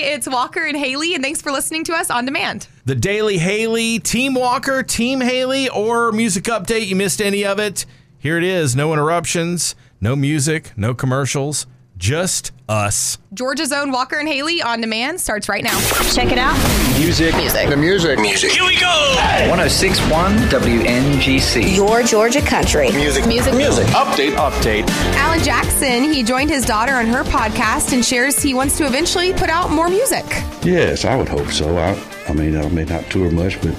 It's 0.00 0.26
Walker 0.26 0.64
and 0.64 0.76
Haley, 0.76 1.14
and 1.14 1.22
thanks 1.22 1.42
for 1.42 1.52
listening 1.52 1.84
to 1.84 1.92
us 1.92 2.10
on 2.10 2.24
demand. 2.24 2.66
The 2.86 2.94
Daily 2.94 3.36
Haley, 3.38 3.98
Team 3.98 4.34
Walker, 4.34 4.82
Team 4.82 5.20
Haley, 5.20 5.68
or 5.68 6.12
music 6.12 6.44
update. 6.44 6.86
You 6.86 6.96
missed 6.96 7.20
any 7.20 7.44
of 7.44 7.58
it? 7.58 7.84
Here 8.18 8.38
it 8.38 8.44
is. 8.44 8.74
No 8.74 8.92
interruptions, 8.92 9.74
no 10.00 10.16
music, 10.16 10.72
no 10.76 10.94
commercials, 10.94 11.66
just 12.02 12.50
us. 12.68 13.16
Georgia's 13.32 13.70
own 13.70 13.92
Walker 13.92 14.18
and 14.18 14.28
Haley 14.28 14.60
on 14.60 14.80
demand 14.80 15.20
starts 15.20 15.48
right 15.48 15.62
now. 15.62 15.78
Check 16.12 16.32
it 16.32 16.38
out. 16.38 16.56
Music. 16.98 17.32
Music. 17.36 17.68
The 17.68 17.76
music. 17.76 18.18
Music. 18.18 18.50
Here 18.50 18.66
we 18.66 18.74
go. 18.74 19.14
1061 19.48 20.32
WNGC. 20.48 21.76
Your 21.76 22.02
Georgia 22.02 22.40
country. 22.40 22.90
Music. 22.90 23.24
Music. 23.28 23.54
Music. 23.54 23.86
Update. 23.86 24.32
Update. 24.32 24.88
Alan 25.14 25.44
Jackson, 25.44 26.12
he 26.12 26.24
joined 26.24 26.50
his 26.50 26.66
daughter 26.66 26.94
on 26.94 27.06
her 27.06 27.22
podcast 27.22 27.92
and 27.92 28.04
shares 28.04 28.42
he 28.42 28.52
wants 28.52 28.76
to 28.78 28.84
eventually 28.84 29.32
put 29.32 29.48
out 29.48 29.70
more 29.70 29.88
music. 29.88 30.24
Yes, 30.64 31.04
I 31.04 31.14
would 31.14 31.28
hope 31.28 31.52
so. 31.52 31.78
I, 31.78 31.96
I 32.28 32.32
mean, 32.32 32.56
I 32.56 32.68
may 32.70 32.84
not 32.84 33.08
tour 33.10 33.30
much, 33.30 33.62
but 33.62 33.76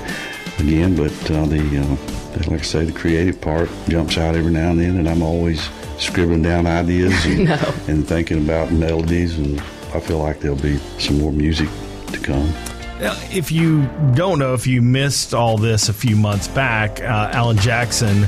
again, 0.59 0.95
but 0.95 1.11
uh, 1.29 1.45
the, 1.47 1.59
uh, 1.77 2.49
like 2.49 2.61
I 2.61 2.63
say, 2.63 2.85
the 2.85 2.93
creative 2.93 3.41
part 3.41 3.69
jumps 3.89 4.17
out 4.17 4.35
every 4.35 4.53
now 4.53 4.71
and 4.71 4.79
then, 4.79 4.95
and 4.95 5.09
I'm 5.09 5.21
always 5.21 5.67
scribbling 6.03 6.41
down 6.41 6.65
ideas 6.67 7.25
and, 7.25 7.49
and 7.89 8.07
thinking 8.07 8.43
about 8.43 8.71
melodies, 8.71 9.37
and 9.37 9.59
I 9.93 9.99
feel 9.99 10.19
like 10.19 10.39
there'll 10.39 10.57
be 10.57 10.77
some 10.99 11.19
more 11.19 11.31
music 11.31 11.69
to 12.11 12.19
come. 12.19 12.51
Now, 12.99 13.15
If 13.31 13.51
you 13.51 13.87
don't 14.13 14.39
know, 14.39 14.53
if 14.53 14.65
you 14.67 14.81
missed 14.81 15.33
all 15.33 15.57
this 15.57 15.89
a 15.89 15.93
few 15.93 16.15
months 16.15 16.47
back, 16.47 17.01
uh, 17.01 17.29
Alan 17.33 17.57
Jackson 17.57 18.23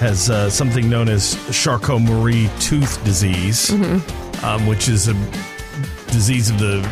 has 0.00 0.28
uh, 0.30 0.48
something 0.50 0.88
known 0.88 1.08
as 1.08 1.36
Charcot-Marie 1.52 2.48
tooth 2.60 3.02
disease, 3.04 3.70
um, 4.42 4.66
which 4.66 4.88
is 4.88 5.08
a 5.08 5.14
disease 6.12 6.50
of 6.50 6.58
the 6.58 6.88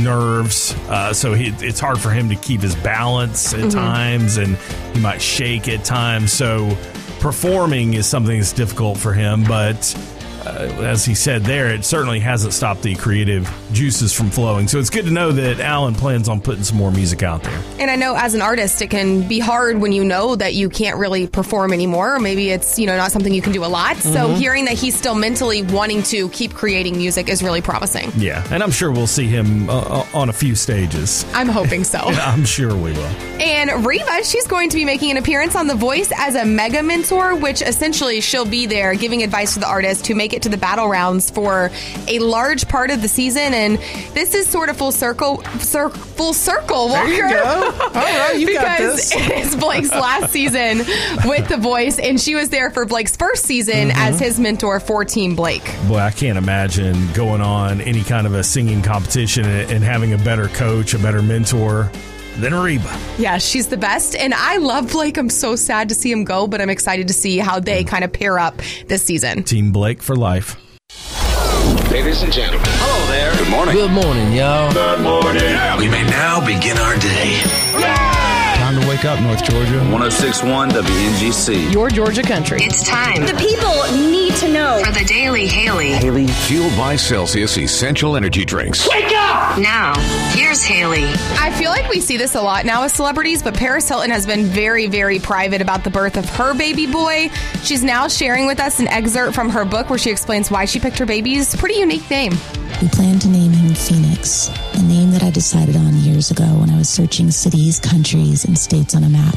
nerves. 0.00 0.74
Uh, 0.88 1.12
so 1.12 1.32
he, 1.34 1.48
it's 1.66 1.80
hard 1.80 1.98
for 1.98 2.10
him 2.10 2.28
to 2.28 2.36
keep 2.36 2.60
his 2.60 2.74
balance 2.76 3.54
at 3.54 3.70
times, 3.70 4.36
and 4.36 4.56
he 4.94 5.00
might 5.00 5.20
shake 5.22 5.68
at 5.68 5.84
times. 5.84 6.32
So 6.32 6.66
performing 7.20 7.94
is 7.94 8.06
something 8.06 8.36
that's 8.38 8.52
difficult 8.52 8.98
for 8.98 9.12
him, 9.12 9.44
but. 9.44 10.19
Uh, 10.46 10.82
as 10.82 11.04
he 11.04 11.14
said 11.14 11.42
there, 11.42 11.72
it 11.74 11.84
certainly 11.84 12.20
hasn't 12.20 12.52
stopped 12.52 12.82
the 12.82 12.94
creative 12.94 13.50
juices 13.72 14.12
from 14.12 14.30
flowing. 14.30 14.68
So 14.68 14.78
it's 14.78 14.90
good 14.90 15.04
to 15.04 15.10
know 15.10 15.32
that 15.32 15.60
Alan 15.60 15.94
plans 15.94 16.28
on 16.28 16.40
putting 16.40 16.64
some 16.64 16.76
more 16.76 16.90
music 16.90 17.22
out 17.22 17.42
there. 17.42 17.62
And 17.78 17.90
I 17.90 17.96
know 17.96 18.14
as 18.16 18.34
an 18.34 18.42
artist, 18.42 18.82
it 18.82 18.90
can 18.90 19.26
be 19.26 19.38
hard 19.38 19.80
when 19.80 19.92
you 19.92 20.04
know 20.04 20.36
that 20.36 20.54
you 20.54 20.68
can't 20.68 20.98
really 20.98 21.26
perform 21.26 21.72
anymore, 21.72 22.18
maybe 22.18 22.50
it's 22.50 22.78
you 22.78 22.86
know 22.86 22.96
not 22.96 23.12
something 23.12 23.32
you 23.32 23.42
can 23.42 23.52
do 23.52 23.64
a 23.64 23.66
lot. 23.66 23.96
So 23.96 24.34
hearing 24.34 24.64
that 24.66 24.74
he's 24.74 24.96
still 24.96 25.14
mentally 25.14 25.62
wanting 25.62 26.02
to 26.04 26.28
keep 26.30 26.54
creating 26.54 26.96
music 26.96 27.28
is 27.28 27.42
really 27.42 27.62
promising. 27.62 28.10
Yeah, 28.16 28.46
and 28.50 28.62
I'm 28.62 28.70
sure 28.70 28.90
we'll 28.90 29.06
see 29.06 29.26
him 29.26 29.68
uh, 29.68 30.04
on 30.14 30.28
a 30.28 30.32
few 30.32 30.54
stages. 30.54 31.24
I'm 31.32 31.48
hoping 31.48 31.84
so. 31.84 31.98
I'm 32.04 32.44
sure 32.44 32.74
we 32.74 32.92
will. 32.92 33.10
And 33.40 33.86
Reba, 33.86 34.24
she's 34.24 34.46
going 34.46 34.68
to 34.70 34.76
be 34.76 34.84
making 34.84 35.10
an 35.10 35.16
appearance 35.16 35.56
on 35.56 35.66
The 35.66 35.74
Voice 35.74 36.12
as 36.16 36.34
a 36.34 36.44
mega 36.44 36.82
mentor, 36.82 37.34
which 37.34 37.62
essentially 37.62 38.20
she'll 38.20 38.44
be 38.44 38.66
there 38.66 38.94
giving 38.94 39.22
advice 39.22 39.54
to 39.54 39.60
the 39.60 39.68
artist 39.68 40.04
to 40.06 40.14
make 40.14 40.29
it 40.32 40.42
to 40.42 40.48
the 40.48 40.56
battle 40.56 40.88
rounds 40.88 41.30
for 41.30 41.70
a 42.08 42.18
large 42.18 42.68
part 42.68 42.90
of 42.90 43.02
the 43.02 43.08
season. 43.08 43.54
And 43.54 43.78
this 44.14 44.34
is 44.34 44.46
sort 44.48 44.68
of 44.68 44.76
full 44.76 44.92
circle, 44.92 45.42
cir- 45.60 45.90
full 45.90 46.32
circle, 46.32 46.88
Walker. 46.88 47.06
There 47.08 47.28
you 47.28 47.30
go. 47.30 47.72
All 47.86 47.90
right, 47.92 48.34
you 48.38 48.52
got 48.54 48.78
because 48.78 49.10
this. 49.10 49.12
it's 49.16 49.56
Blake's 49.56 49.90
last 49.90 50.30
season 50.32 50.78
with 51.24 51.48
The 51.48 51.56
Voice, 51.58 51.98
and 51.98 52.20
she 52.20 52.34
was 52.34 52.48
there 52.50 52.70
for 52.70 52.84
Blake's 52.86 53.16
first 53.16 53.44
season 53.44 53.70
Mm-hmm. 53.90 53.98
as 53.98 54.18
his 54.18 54.38
mentor 54.40 54.80
for 54.80 55.04
Team 55.04 55.36
Blake. 55.36 55.64
Boy, 55.86 55.98
I 55.98 56.10
can't 56.10 56.36
imagine 56.38 57.12
going 57.12 57.40
on 57.40 57.80
any 57.80 58.02
kind 58.02 58.26
of 58.26 58.34
a 58.34 58.42
singing 58.42 58.82
competition 58.82 59.44
and 59.46 59.82
having 59.84 60.12
a 60.12 60.18
better 60.18 60.48
coach, 60.48 60.92
a 60.94 60.98
better 60.98 61.22
mentor 61.22 61.90
than 62.40 62.54
Reba. 62.54 62.98
Yeah, 63.18 63.38
she's 63.38 63.68
the 63.68 63.76
best. 63.76 64.16
And 64.16 64.34
I 64.34 64.56
love 64.56 64.90
Blake. 64.92 65.16
I'm 65.16 65.30
so 65.30 65.54
sad 65.56 65.88
to 65.90 65.94
see 65.94 66.10
him 66.10 66.24
go, 66.24 66.46
but 66.46 66.60
I'm 66.60 66.70
excited 66.70 67.06
to 67.08 67.14
see 67.14 67.38
how 67.38 67.60
they 67.60 67.84
kind 67.84 68.02
of 68.02 68.12
pair 68.12 68.38
up 68.38 68.60
this 68.88 69.04
season. 69.04 69.44
Team 69.44 69.70
Blake 69.70 70.02
for 70.02 70.16
life. 70.16 70.56
Ladies 71.90 72.22
and 72.22 72.32
gentlemen. 72.32 72.66
Hello 72.66 73.06
there. 73.10 73.36
Good 73.36 73.50
morning. 73.50 73.74
Good 73.74 73.90
morning, 73.90 74.32
y'all. 74.32 74.72
Good 74.72 75.00
morning. 75.00 75.78
We 75.78 75.88
may 75.88 76.02
now 76.04 76.44
begin 76.44 76.78
our 76.78 76.96
day. 76.98 77.59
Time 79.00 79.16
to 79.16 79.18
wake 79.18 79.18
up, 79.18 79.22
North 79.22 79.44
Georgia. 79.44 79.78
1061 79.90 80.70
WNGC. 80.70 81.72
Your 81.72 81.88
Georgia 81.88 82.22
country. 82.22 82.58
It's 82.60 82.86
time 82.86 83.22
The 83.22 83.34
people 83.34 83.98
need 84.08 84.34
to 84.36 84.48
know. 84.52 84.82
for 84.84 84.92
the 84.92 85.04
Daily 85.04 85.46
Haley. 85.46 85.92
Haley. 85.92 86.26
Fueled 86.26 86.76
by 86.76 86.96
Celsius 86.96 87.56
Essential 87.56 88.16
Energy 88.16 88.44
Drinks. 88.44 88.86
Wake 88.88 89.12
up! 89.14 89.58
Now, 89.58 89.94
here's 90.34 90.62
Haley. 90.62 91.04
I 91.38 91.50
feel 91.58 91.70
like 91.70 91.88
we 91.88 92.00
see 92.00 92.16
this 92.16 92.34
a 92.34 92.42
lot 92.42 92.64
now 92.66 92.82
with 92.82 92.92
celebrities, 92.92 93.42
but 93.42 93.54
Paris 93.54 93.88
Hilton 93.88 94.10
has 94.10 94.26
been 94.26 94.44
very, 94.44 94.86
very 94.86 95.18
private 95.18 95.60
about 95.62 95.82
the 95.84 95.90
birth 95.90 96.16
of 96.16 96.28
her 96.30 96.54
baby 96.54 96.86
boy. 96.86 97.30
She's 97.62 97.82
now 97.82 98.06
sharing 98.08 98.46
with 98.46 98.60
us 98.60 98.80
an 98.80 98.88
excerpt 98.88 99.34
from 99.34 99.48
her 99.50 99.64
book 99.64 99.88
where 99.88 99.98
she 99.98 100.10
explains 100.10 100.50
why 100.50 100.64
she 100.66 100.78
picked 100.78 100.98
her 100.98 101.06
baby's 101.06 101.54
pretty 101.56 101.76
unique 101.78 102.08
name. 102.10 102.32
We 102.80 102.88
plan 102.88 103.18
to 103.18 103.28
name 103.28 103.52
him 103.52 103.74
Phoenix, 103.74 104.48
a 104.72 104.82
name 104.82 105.10
that 105.10 105.22
I 105.22 105.30
decided 105.30 105.76
on 105.76 105.98
years 105.98 106.30
ago 106.30 106.46
when 106.60 106.70
I 106.70 106.78
was 106.78 106.88
searching 106.88 107.30
cities, 107.30 107.78
countries, 107.78 108.46
and 108.46 108.58
states 108.58 108.94
on 108.94 109.04
a 109.04 109.08
map. 109.10 109.36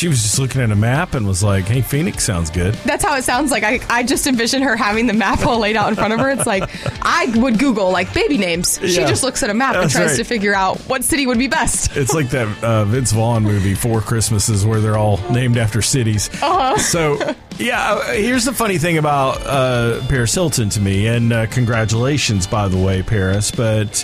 She 0.00 0.08
was 0.08 0.22
just 0.22 0.38
looking 0.38 0.62
at 0.62 0.70
a 0.70 0.76
map 0.76 1.12
and 1.12 1.26
was 1.26 1.42
like, 1.42 1.66
hey, 1.66 1.82
Phoenix 1.82 2.24
sounds 2.24 2.48
good. 2.48 2.72
That's 2.86 3.04
how 3.04 3.14
it 3.18 3.22
sounds 3.22 3.50
like. 3.50 3.64
I, 3.64 3.80
I 3.90 4.02
just 4.02 4.26
envision 4.26 4.62
her 4.62 4.74
having 4.74 5.06
the 5.06 5.12
map 5.12 5.44
all 5.44 5.58
laid 5.58 5.76
out 5.76 5.90
in 5.90 5.94
front 5.94 6.14
of 6.14 6.20
her. 6.20 6.30
It's 6.30 6.46
like 6.46 6.70
I 7.04 7.30
would 7.36 7.58
Google 7.58 7.90
like 7.90 8.14
baby 8.14 8.38
names. 8.38 8.78
She 8.82 8.94
Yeah. 8.98 9.06
just 9.06 9.22
looks 9.22 9.42
at 9.42 9.50
a 9.50 9.54
map 9.54 9.76
and 9.76 9.90
tries 9.90 10.12
right. 10.12 10.16
to 10.16 10.24
figure 10.24 10.54
out 10.54 10.78
what 10.88 11.04
city 11.04 11.26
would 11.26 11.36
be 11.36 11.48
best. 11.48 11.94
It's 12.00 12.14
like 12.14 12.30
that 12.30 12.64
uh, 12.64 12.86
Vince 12.86 13.12
Vaughn 13.12 13.42
movie, 13.42 13.74
Four 13.74 14.00
Christmases, 14.00 14.64
where 14.64 14.80
they're 14.80 14.96
all 14.96 15.18
named 15.30 15.58
after 15.58 15.82
cities. 15.82 16.30
Uh-huh. 16.42 16.78
So, 16.78 17.34
yeah, 17.58 17.92
uh, 17.92 18.12
here's 18.14 18.46
the 18.46 18.54
funny 18.54 18.78
thing 18.78 18.96
about 18.96 19.36
uh, 19.44 20.00
Paris 20.08 20.34
Hilton 20.34 20.70
to 20.70 20.80
me, 20.80 21.08
and 21.08 21.30
uh, 21.30 21.46
congratulations, 21.48 22.46
by 22.46 22.68
the 22.68 22.78
way, 22.78 23.02
Paris. 23.02 23.50
But 23.50 24.02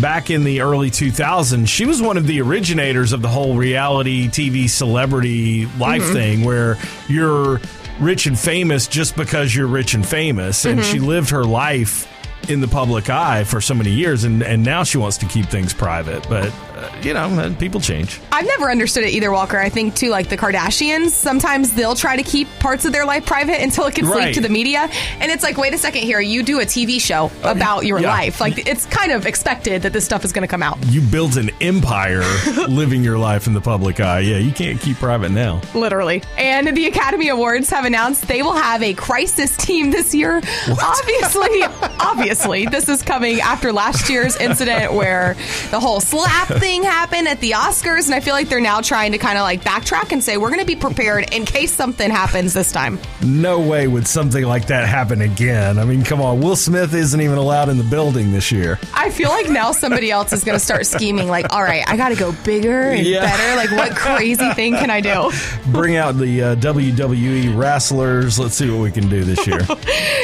back 0.00 0.30
in 0.30 0.44
the 0.44 0.60
early 0.60 0.90
2000s, 0.90 1.66
she 1.66 1.86
was 1.86 2.00
one 2.00 2.16
of 2.16 2.26
the 2.26 2.40
originators 2.40 3.12
of 3.12 3.22
the 3.22 3.28
whole 3.28 3.56
reality 3.56 4.28
TV 4.28 4.68
celebrity 4.68 5.66
life 5.78 6.02
mm-hmm. 6.02 6.12
thing, 6.12 6.44
where 6.44 6.76
you're 7.08 7.60
rich 7.98 8.26
and 8.26 8.38
famous 8.38 8.86
just 8.86 9.16
because 9.16 9.54
you're 9.54 9.66
rich 9.66 9.94
and 9.94 10.06
famous, 10.06 10.64
and 10.64 10.84
she 10.84 10.98
mm-hmm. 10.98 11.06
lived 11.06 11.30
her 11.30 11.44
life 11.44 12.06
in 12.48 12.60
the 12.60 12.68
public 12.68 13.10
eye 13.10 13.44
for 13.44 13.60
so 13.60 13.74
many 13.74 13.90
years, 13.90 14.24
and, 14.24 14.42
and 14.42 14.62
now 14.62 14.82
she 14.82 14.98
wants 14.98 15.18
to 15.18 15.26
keep 15.26 15.46
things 15.46 15.74
private. 15.74 16.26
But, 16.28 16.52
uh, 16.80 16.90
you 17.02 17.14
know, 17.14 17.54
people 17.58 17.80
change. 17.80 18.20
I've 18.32 18.46
never 18.46 18.70
understood 18.70 19.04
it 19.04 19.10
either, 19.10 19.30
Walker. 19.30 19.58
I 19.58 19.68
think 19.68 19.94
too, 19.94 20.08
like 20.08 20.28
the 20.28 20.36
Kardashians, 20.36 21.10
sometimes 21.10 21.74
they'll 21.74 21.94
try 21.94 22.16
to 22.16 22.22
keep 22.22 22.48
parts 22.58 22.84
of 22.84 22.92
their 22.92 23.04
life 23.04 23.26
private 23.26 23.60
until 23.62 23.86
it 23.86 23.94
gets 23.94 24.08
Right. 24.08 24.24
leaked 24.24 24.34
to 24.36 24.40
the 24.40 24.48
media, 24.48 24.88
and 25.20 25.30
it's 25.30 25.42
like, 25.42 25.56
wait 25.56 25.74
a 25.74 25.78
second 25.78 26.02
here, 26.02 26.20
you 26.20 26.42
do 26.42 26.60
a 26.60 26.64
TV 26.64 27.00
show 27.00 27.30
about 27.42 27.84
your 27.86 28.00
yeah. 28.00 28.08
life. 28.08 28.40
Like 28.40 28.66
it's 28.66 28.86
kind 28.86 29.12
of 29.12 29.26
expected 29.26 29.82
that 29.82 29.92
this 29.92 30.04
stuff 30.04 30.24
is 30.24 30.32
going 30.32 30.42
to 30.42 30.48
come 30.48 30.62
out. 30.62 30.78
You 30.86 31.00
built 31.00 31.36
an 31.36 31.50
empire 31.60 32.24
living 32.68 33.04
your 33.04 33.18
life 33.18 33.46
in 33.46 33.52
the 33.52 33.60
public 33.60 34.00
eye. 34.00 34.20
Yeah, 34.20 34.38
you 34.38 34.52
can't 34.52 34.80
keep 34.80 34.96
private 34.96 35.30
now. 35.30 35.60
Literally. 35.74 36.22
And 36.38 36.76
the 36.76 36.86
Academy 36.86 37.28
Awards 37.28 37.68
have 37.70 37.84
announced 37.84 38.26
they 38.26 38.42
will 38.42 38.54
have 38.54 38.82
a 38.82 38.94
crisis 38.94 39.56
team 39.56 39.90
this 39.90 40.14
year. 40.14 40.40
Obviously, 40.82 41.62
obviously, 42.00 42.66
this 42.66 42.88
is 42.88 43.02
coming 43.02 43.40
after 43.40 43.72
last 43.72 44.08
year's 44.08 44.36
incident 44.36 44.92
where 44.92 45.34
the 45.70 45.80
whole 45.80 46.00
slap 46.00 46.48
thing 46.48 46.69
happened 46.78 47.26
at 47.28 47.40
the 47.40 47.52
Oscars. 47.52 48.06
And 48.06 48.14
I 48.14 48.20
feel 48.20 48.34
like 48.34 48.48
they're 48.48 48.60
now 48.60 48.80
trying 48.80 49.12
to 49.12 49.18
kind 49.18 49.36
of 49.36 49.42
like 49.42 49.62
backtrack 49.62 50.12
and 50.12 50.22
say, 50.22 50.36
we're 50.36 50.48
going 50.48 50.60
to 50.60 50.66
be 50.66 50.76
prepared 50.76 51.32
in 51.34 51.44
case 51.44 51.72
something 51.72 52.10
happens 52.10 52.52
this 52.54 52.70
time. 52.72 52.98
No 53.22 53.58
way 53.60 53.88
would 53.88 54.06
something 54.06 54.44
like 54.44 54.66
that 54.68 54.88
happen 54.88 55.20
again. 55.22 55.78
I 55.78 55.84
mean, 55.84 56.04
come 56.04 56.20
on. 56.20 56.40
Will 56.40 56.56
Smith 56.56 56.94
isn't 56.94 57.20
even 57.20 57.38
allowed 57.38 57.68
in 57.68 57.76
the 57.78 57.84
building 57.84 58.32
this 58.32 58.50
year. 58.52 58.78
I 58.94 59.10
feel 59.10 59.28
like 59.30 59.48
now 59.50 59.72
somebody 59.72 60.10
else 60.10 60.32
is 60.32 60.44
going 60.44 60.58
to 60.58 60.64
start 60.64 60.86
scheming, 60.86 61.28
like, 61.28 61.52
all 61.52 61.62
right, 61.62 61.82
I 61.88 61.96
got 61.96 62.10
to 62.10 62.16
go 62.16 62.32
bigger 62.44 62.90
and 62.90 63.06
Yeah. 63.06 63.20
better. 63.22 63.56
Like, 63.56 63.70
what 63.72 63.96
crazy 63.96 64.48
thing 64.54 64.74
can 64.74 64.90
I 64.90 65.00
do? 65.00 65.30
Bring 65.72 65.96
out 65.96 66.16
the 66.18 66.42
uh, 66.42 66.54
WWE 66.56 67.56
wrestlers. 67.56 68.38
Let's 68.38 68.54
see 68.54 68.70
what 68.70 68.80
we 68.80 68.90
can 68.90 69.08
do 69.08 69.24
this 69.24 69.46
year. 69.46 69.60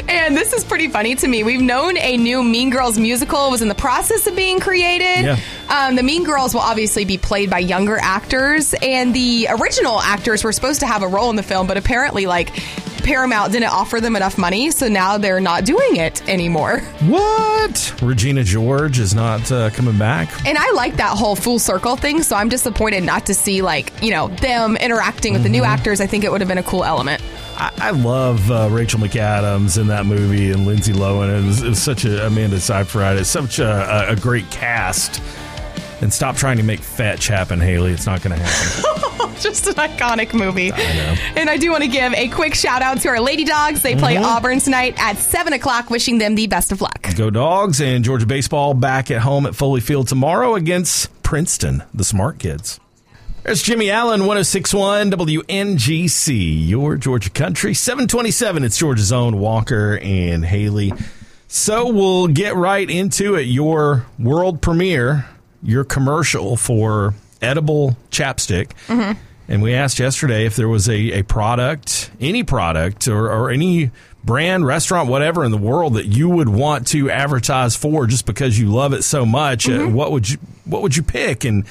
And 0.08 0.36
this 0.36 0.52
is 0.52 0.64
pretty 0.64 0.88
funny 0.88 1.14
to 1.16 1.26
me. 1.28 1.42
We've 1.42 1.60
known 1.60 1.96
a 1.98 2.16
new 2.16 2.42
Mean 2.42 2.70
Girls 2.70 2.98
musical 2.98 3.50
was 3.50 3.62
in 3.62 3.68
the 3.68 3.74
process 3.74 4.26
of 4.26 4.36
being 4.36 4.60
created. 4.60 5.24
Yeah. 5.24 5.38
Um, 5.68 5.96
the 5.96 6.02
Mean 6.02 6.22
Girls 6.22 6.35
will 6.36 6.60
obviously 6.60 7.04
be 7.04 7.18
played 7.18 7.50
by 7.50 7.58
younger 7.58 7.98
actors, 8.00 8.74
and 8.82 9.14
the 9.14 9.48
original 9.50 10.00
actors 10.00 10.44
were 10.44 10.52
supposed 10.52 10.80
to 10.80 10.86
have 10.86 11.02
a 11.02 11.08
role 11.08 11.30
in 11.30 11.36
the 11.36 11.42
film, 11.42 11.66
but 11.66 11.76
apparently, 11.76 12.26
like, 12.26 12.50
Paramount 13.02 13.52
didn't 13.52 13.72
offer 13.72 14.00
them 14.00 14.16
enough 14.16 14.36
money, 14.36 14.72
so 14.72 14.88
now 14.88 15.16
they're 15.16 15.40
not 15.40 15.64
doing 15.64 15.94
it 15.94 16.28
anymore. 16.28 16.80
what? 17.06 17.94
Regina 18.02 18.42
George 18.42 18.98
is 18.98 19.14
not 19.14 19.50
uh, 19.52 19.70
coming 19.70 19.96
back. 19.96 20.28
And 20.44 20.58
I 20.58 20.72
like 20.72 20.96
that 20.96 21.16
whole 21.16 21.36
full 21.36 21.60
circle 21.60 21.94
thing, 21.94 22.22
so 22.24 22.34
I'm 22.34 22.48
disappointed 22.48 23.04
not 23.04 23.26
to 23.26 23.34
see, 23.34 23.62
like, 23.62 23.92
you 24.02 24.10
know, 24.10 24.28
them 24.28 24.76
interacting 24.76 25.34
with 25.34 25.44
the 25.44 25.48
new 25.48 25.62
actors. 25.62 26.00
I 26.00 26.08
think 26.08 26.24
it 26.24 26.32
would 26.32 26.40
have 26.40 26.48
been 26.48 26.58
a 26.58 26.64
cool 26.64 26.82
element. 26.82 27.22
I, 27.56 27.72
I 27.78 27.90
love 27.90 28.50
uh, 28.50 28.68
Rachel 28.70 28.98
McAdams 28.98 29.80
in 29.80 29.86
that 29.86 30.04
movie 30.04 30.50
and 30.50 30.66
Lindsay 30.66 30.92
Lohan. 30.92 31.42
It 31.42 31.46
was, 31.46 31.62
it 31.62 31.68
was 31.68 31.82
such 31.82 32.04
a 32.04 32.26
Amanda 32.26 32.58
Seyfried. 32.58 33.18
It's 33.18 33.30
such 33.30 33.60
a, 33.60 34.08
a, 34.08 34.12
a 34.14 34.16
great 34.16 34.50
cast. 34.50 35.22
And 36.02 36.12
stop 36.12 36.36
trying 36.36 36.58
to 36.58 36.62
make 36.62 36.80
fetch 36.80 37.26
happen, 37.28 37.58
Haley. 37.58 37.92
It's 37.92 38.04
not 38.06 38.22
going 38.22 38.36
to 38.38 38.42
happen. 38.44 39.34
Just 39.40 39.66
an 39.66 39.74
iconic 39.74 40.34
movie. 40.34 40.72
I 40.72 40.76
know. 40.76 41.14
And 41.36 41.48
I 41.50 41.56
do 41.56 41.70
want 41.70 41.84
to 41.84 41.88
give 41.88 42.12
a 42.14 42.28
quick 42.28 42.54
shout 42.54 42.82
out 42.82 43.00
to 43.00 43.08
our 43.08 43.20
Lady 43.20 43.44
Dogs. 43.44 43.80
They 43.82 43.96
play 43.96 44.16
Mhm. 44.16 44.22
Auburn 44.24 44.60
tonight 44.60 44.94
at 44.98 45.16
7 45.18 45.52
o'clock, 45.54 45.88
wishing 45.90 46.18
them 46.18 46.34
the 46.34 46.46
best 46.46 46.70
of 46.72 46.80
luck. 46.82 47.14
Go 47.16 47.30
Dogs 47.30 47.80
and 47.80 48.04
Georgia 48.04 48.26
baseball 48.26 48.74
back 48.74 49.10
at 49.10 49.20
home 49.22 49.46
at 49.46 49.54
Foley 49.54 49.80
Field 49.80 50.08
tomorrow 50.08 50.54
against 50.54 51.10
Princeton, 51.22 51.82
the 51.94 52.04
Smart 52.04 52.38
Kids. 52.38 52.78
There's 53.42 53.62
Jimmy 53.62 53.90
Allen, 53.90 54.26
1061 54.26 55.10
WNGC, 55.12 56.68
your 56.68 56.96
Georgia 56.96 57.30
country. 57.30 57.74
727, 57.74 58.64
it's 58.64 58.76
Georgia's 58.76 59.12
own 59.12 59.38
Walker 59.38 59.98
and 60.02 60.44
Haley. 60.44 60.92
So 61.48 61.88
we'll 61.92 62.26
get 62.26 62.56
right 62.56 62.88
into 62.90 63.34
it. 63.36 63.42
Your 63.42 64.04
world 64.18 64.60
premiere, 64.60 65.26
your 65.66 65.84
commercial 65.84 66.56
for 66.56 67.14
edible 67.42 67.96
chapstick. 68.10 68.72
Mm-hmm. 68.86 69.18
And 69.48 69.62
we 69.62 69.74
asked 69.74 69.98
yesterday 69.98 70.46
if 70.46 70.56
there 70.56 70.68
was 70.68 70.88
a, 70.88 71.18
a 71.18 71.22
product, 71.22 72.10
any 72.20 72.42
product 72.42 73.06
or, 73.06 73.30
or 73.30 73.50
any 73.50 73.90
brand, 74.24 74.66
restaurant, 74.66 75.08
whatever 75.08 75.44
in 75.44 75.52
the 75.52 75.58
world 75.58 75.94
that 75.94 76.06
you 76.06 76.28
would 76.28 76.48
want 76.48 76.88
to 76.88 77.10
advertise 77.10 77.76
for 77.76 78.06
just 78.06 78.26
because 78.26 78.58
you 78.58 78.72
love 78.72 78.92
it 78.92 79.02
so 79.02 79.24
much. 79.24 79.68
Uh, 79.68 79.86
what 79.86 80.10
would 80.10 80.28
you 80.28 80.38
what 80.64 80.82
would 80.82 80.96
you 80.96 81.02
pick? 81.02 81.44
And 81.44 81.64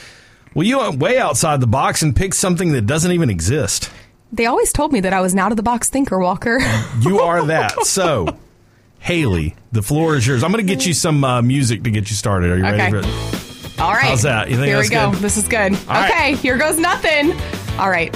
well, 0.54 0.66
you 0.66 0.78
went 0.78 1.00
way 1.00 1.18
outside 1.18 1.60
the 1.60 1.68
box 1.68 2.02
and 2.02 2.16
picked 2.16 2.36
something 2.36 2.72
that 2.72 2.84
doesn't 2.84 3.12
even 3.12 3.30
exist. 3.30 3.92
They 4.32 4.46
always 4.46 4.72
told 4.72 4.94
me 4.94 5.02
that 5.02 5.14
I 5.14 5.20
was 5.20 5.34
an 5.34 5.40
out 5.40 5.52
of 5.52 5.58
the 5.58 5.64
box 5.64 5.90
thinker, 5.90 6.18
Walker. 6.18 6.60
You 7.02 7.20
are 7.20 7.46
that. 7.46 7.84
so, 7.86 8.38
Haley, 9.00 9.56
the 9.72 9.82
floor 9.82 10.16
is 10.16 10.26
yours. 10.26 10.44
I'm 10.44 10.52
going 10.52 10.66
to 10.66 10.74
get 10.74 10.86
you 10.86 10.94
some 10.94 11.24
uh, 11.24 11.42
music 11.42 11.84
to 11.84 11.92
get 11.92 12.10
you 12.10 12.16
started. 12.16 12.52
Are 12.52 12.58
you 12.58 12.64
ready 12.64 12.90
for 12.90 13.00
it? 13.00 13.45
All 13.80 13.92
right. 13.92 14.04
How's 14.06 14.22
that? 14.24 14.50
You 14.50 14.56
think 14.56 14.68
here 14.68 14.80
we 14.80 14.90
go. 14.90 15.12
good? 15.12 15.20
This 15.20 15.38
is 15.38 15.48
good. 15.48 15.74
right. 15.88 16.10
okay, 16.10 16.36
here 16.36 16.58
goes 16.58 16.78
nothing. 16.80 17.32
All 17.78 17.90
right. 17.90 18.16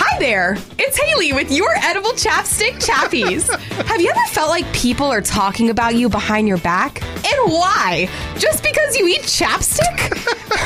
Hi 0.00 0.18
there. 0.18 0.56
It's 0.78 0.96
Haley 0.96 1.32
with 1.32 1.50
your 1.50 1.70
edible 1.76 2.10
chapstick 2.10 2.74
chappies. 2.84 3.48
Have 3.86 4.00
you 4.00 4.10
ever 4.10 4.26
felt 4.28 4.48
like 4.48 4.70
people 4.72 5.06
are 5.06 5.20
talking 5.20 5.70
about 5.70 5.94
you 5.94 6.08
behind 6.08 6.48
your 6.48 6.58
back? 6.58 7.02
And 7.02 7.52
why? 7.52 8.08
Just 8.38 8.62
because 8.62 8.96
you 8.96 9.06
eat 9.08 9.22
chapstick? 9.22 10.12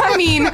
I 0.02 0.16
mean, 0.16 0.44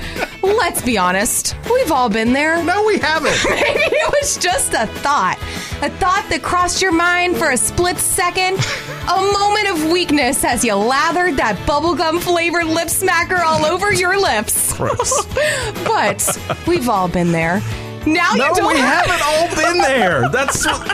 let's 0.43 0.83
be 0.83 0.99
honest. 0.99 1.57
We've 1.73 1.93
all 1.93 2.09
been 2.09 2.33
there. 2.33 2.63
No, 2.65 2.85
we 2.85 2.99
haven't. 2.99 3.37
Maybe 3.51 3.81
it 3.81 4.13
was 4.21 4.37
just 4.39 4.73
a 4.75 4.87
thought. 4.87 5.39
A 5.83 5.91
thought 5.91 6.27
that 6.31 6.43
crossed 6.43 6.83
your 6.83 6.93
mind 6.93 7.37
for 7.37 7.51
a 7.51 7.57
split 7.57 7.99
second. 7.99 8.59
A 9.11 9.33
moment 9.33 9.69
of 9.71 9.91
weakness 9.91 10.45
as 10.45 10.65
you 10.65 10.75
lathered 10.75 11.37
that 11.39 11.57
bubblegum 11.67 12.21
flavored 12.21 12.67
lip 12.67 12.89
smacker 12.89 13.41
all 13.41 13.65
over 13.65 13.93
your 13.93 14.21
lips. 14.21 14.75
But 15.85 16.39
we've 16.67 16.89
all 16.89 17.09
been 17.09 17.33
there. 17.33 17.61
Now 18.07 18.33
No, 18.35 18.47
you 18.49 18.55
don't 18.55 18.75
we 18.75 18.79
haven't 18.79 19.23
all 19.25 19.49
been 19.57 19.79
there. 19.79 20.29
That's 20.29 20.65
what. 20.67 20.87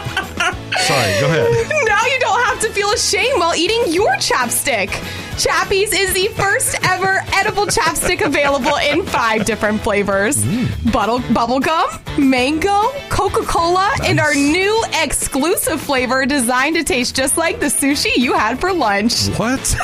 Sorry, 0.79 1.21
go 1.21 1.27
ahead. 1.27 1.69
now 1.87 2.05
you 2.07 2.19
don't 2.21 2.45
have 2.45 2.61
to 2.61 2.71
feel 2.71 2.91
ashamed 2.91 3.39
while 3.39 3.55
eating 3.55 3.93
your 3.93 4.13
chapstick. 4.15 4.89
Chappies 5.37 5.93
is 5.93 6.13
the 6.15 6.29
first 6.35 6.77
ever 6.85 7.21
edible 7.33 7.67
chapstick 7.67 8.25
available 8.25 8.77
in 8.77 9.05
five 9.05 9.45
different 9.45 9.81
flavors. 9.81 10.37
Mm. 10.45 10.93
Bubble 10.93 11.19
bubblegum, 11.21 12.19
mango, 12.19 12.93
Coca-Cola, 13.09 13.91
and 14.05 14.21
our 14.21 14.35
new 14.35 14.85
exclusive 15.03 15.81
flavor 15.81 16.25
designed 16.25 16.77
to 16.77 16.85
taste 16.85 17.17
just 17.17 17.37
like 17.37 17.59
the 17.59 17.67
sushi 17.67 18.17
you 18.17 18.35
had 18.35 18.61
for 18.61 18.73
lunch. 18.73 19.27
What? 19.37 19.61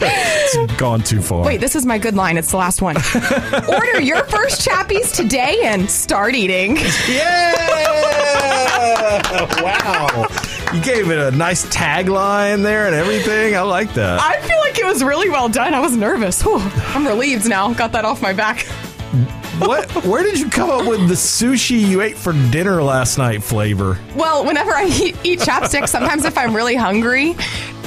it's 0.00 0.72
gone 0.74 1.00
too 1.00 1.22
far. 1.22 1.44
Wait, 1.44 1.60
this 1.60 1.74
is 1.74 1.86
my 1.86 1.98
good 1.98 2.14
line. 2.14 2.36
It's 2.36 2.50
the 2.50 2.58
last 2.58 2.82
one. 2.82 2.96
Order 3.68 4.00
your 4.00 4.24
first 4.24 4.66
chappies 4.66 5.14
today 5.14 5.60
and 5.64 5.90
start 5.90 6.34
eating. 6.34 6.76
Yeah! 7.08 8.25
wow. 9.62 10.26
You 10.72 10.82
gave 10.82 11.10
it 11.10 11.18
a 11.18 11.30
nice 11.36 11.64
tagline 11.66 12.62
there 12.62 12.86
and 12.86 12.94
everything. 12.94 13.56
I 13.56 13.62
like 13.62 13.92
that. 13.94 14.20
I 14.20 14.40
feel 14.46 14.58
like 14.58 14.78
it 14.78 14.84
was 14.84 15.02
really 15.02 15.30
well 15.30 15.48
done. 15.48 15.74
I 15.74 15.80
was 15.80 15.96
nervous. 15.96 16.42
Whew, 16.42 16.58
I'm 16.58 17.06
relieved 17.06 17.48
now. 17.48 17.72
Got 17.72 17.92
that 17.92 18.04
off 18.04 18.20
my 18.20 18.32
back. 18.32 18.62
what? 19.58 19.90
Where 20.04 20.22
did 20.22 20.38
you 20.38 20.50
come 20.50 20.70
up 20.70 20.86
with 20.86 21.08
the 21.08 21.14
sushi 21.14 21.80
you 21.80 22.02
ate 22.02 22.16
for 22.16 22.32
dinner 22.50 22.82
last 22.82 23.18
night 23.18 23.42
flavor? 23.42 23.98
Well, 24.14 24.44
whenever 24.44 24.72
I 24.72 24.86
eat, 24.86 25.16
eat 25.24 25.38
chapstick, 25.40 25.88
sometimes 25.88 26.24
if 26.24 26.36
I'm 26.36 26.54
really 26.54 26.76
hungry 26.76 27.34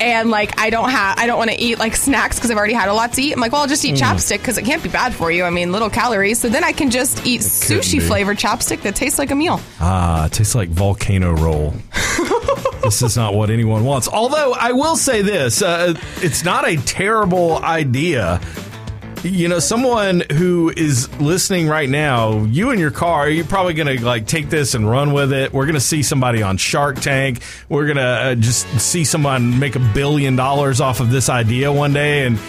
and 0.02 0.30
like 0.30 0.60
I 0.60 0.70
don't 0.70 0.90
have, 0.90 1.18
I 1.20 1.28
don't 1.28 1.38
want 1.38 1.50
to 1.52 1.60
eat 1.60 1.80
like 1.80 1.96
snacks 1.96 2.38
because 2.38 2.52
I've 2.52 2.58
already 2.58 2.74
had 2.74 2.90
a 2.90 2.94
lot 2.94 3.14
to 3.14 3.22
eat. 3.22 3.34
I'm 3.34 3.40
like, 3.40 3.52
well, 3.52 3.62
I'll 3.62 3.68
just 3.68 3.84
eat 3.86 3.96
Mm. 3.96 4.00
chapstick 4.00 4.38
because 4.40 4.58
it 4.58 4.66
can't 4.66 4.82
be 4.84 4.90
bad 4.90 5.14
for 5.14 5.32
you. 5.32 5.44
I 5.44 5.50
mean, 5.50 5.72
little 5.72 5.90
calories. 5.90 6.40
So 6.40 6.50
then 6.50 6.64
I 6.64 6.72
can 6.72 6.90
just 6.90 7.26
eat 7.26 7.42
couldn't 7.42 7.82
sushi 7.84 8.02
flavored 8.02 8.38
chapstick 8.38 8.82
that 8.82 8.96
tastes 8.96 9.20
like 9.20 9.32
a 9.32 9.36
meal. 9.36 9.60
Ah, 9.80 10.26
it 10.28 10.34
tastes 10.34 10.56
like 10.56 10.70
volcano 10.70 11.34
roll. 11.34 11.74
this 12.84 13.02
is 13.02 13.18
not 13.18 13.34
what 13.34 13.50
anyone 13.50 13.84
wants. 13.84 14.08
Although 14.08 14.54
I 14.54 14.72
will 14.72 14.96
say 14.96 15.22
this, 15.22 15.62
uh, 15.62 15.94
it's 16.18 16.44
not 16.44 16.68
a 16.68 16.78
terrible 16.78 17.58
idea. 17.58 18.40
You 19.22 19.50
know, 19.50 19.60
someone 19.60 20.24
who 20.32 20.72
is 20.78 21.14
listening 21.20 21.68
right 21.68 21.90
now, 21.90 22.46
you 22.46 22.72
in 22.72 22.80
your 22.80 22.90
car, 22.92 23.30
you're 23.30 23.44
probably 23.44 23.74
going 23.74 23.98
to 23.98 24.06
like 24.06 24.28
take 24.28 24.50
this 24.50 24.76
and 24.76 24.90
run 24.90 25.12
with 25.12 25.34
it. 25.34 25.52
We're 25.52 25.66
going 25.66 25.76
to 25.76 25.82
see 25.82 26.04
somebody 26.04 26.42
on 26.42 26.56
Shark 26.56 27.02
Tank. 27.02 27.42
We're 27.68 27.84
going 27.84 27.98
to 27.98 28.04
uh, 28.04 28.36
just 28.36 28.66
see 28.80 29.04
someone 29.04 29.60
make 29.60 29.76
a 29.76 29.92
billion 29.94 30.38
dollars 30.38 30.80
off 30.80 31.02
of 31.02 31.12
this 31.12 31.28
idea 31.28 31.70
one 31.70 31.92
day 31.92 32.26
and 32.26 32.40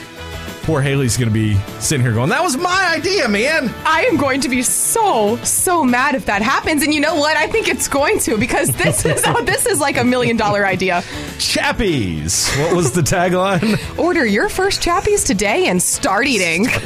poor 0.63 0.81
Haley's 0.81 1.17
going 1.17 1.29
to 1.29 1.35
be 1.35 1.55
sitting 1.81 2.05
here 2.05 2.13
going, 2.13 2.31
"That 2.31 2.43
was 2.43 2.57
my 2.57 2.93
idea, 2.95 3.29
man." 3.29 3.73
I 3.85 4.05
am 4.05 4.17
going 4.17 4.41
to 4.43 4.49
be 4.49 4.63
so 4.63 5.37
so 5.43 5.85
mad 5.85 6.15
if 6.15 6.27
that 6.27 6.43
happens. 6.43 6.83
And 6.83 6.93
you 6.95 7.01
know 7.01 7.15
what? 7.17 7.37
I 7.37 7.47
think 7.47 7.69
it's 7.69 7.89
going 7.89 8.19
to 8.21 8.37
because 8.39 8.69
this 8.77 9.05
is 9.07 9.23
oh, 9.27 9.43
this 9.43 9.67
is 9.67 9.81
like 9.81 9.97
a 9.97 10.05
million 10.05 10.37
dollar 10.37 10.67
idea. 10.67 11.03
Chappies. 11.39 12.57
What 12.59 12.77
was 12.77 12.93
the 12.93 13.03
tagline? 13.03 13.99
Order 13.99 14.27
your 14.27 14.49
first 14.49 14.83
chappies 14.83 15.27
today 15.27 15.69
and 15.69 15.83
start 15.83 16.27
eating. 16.27 16.67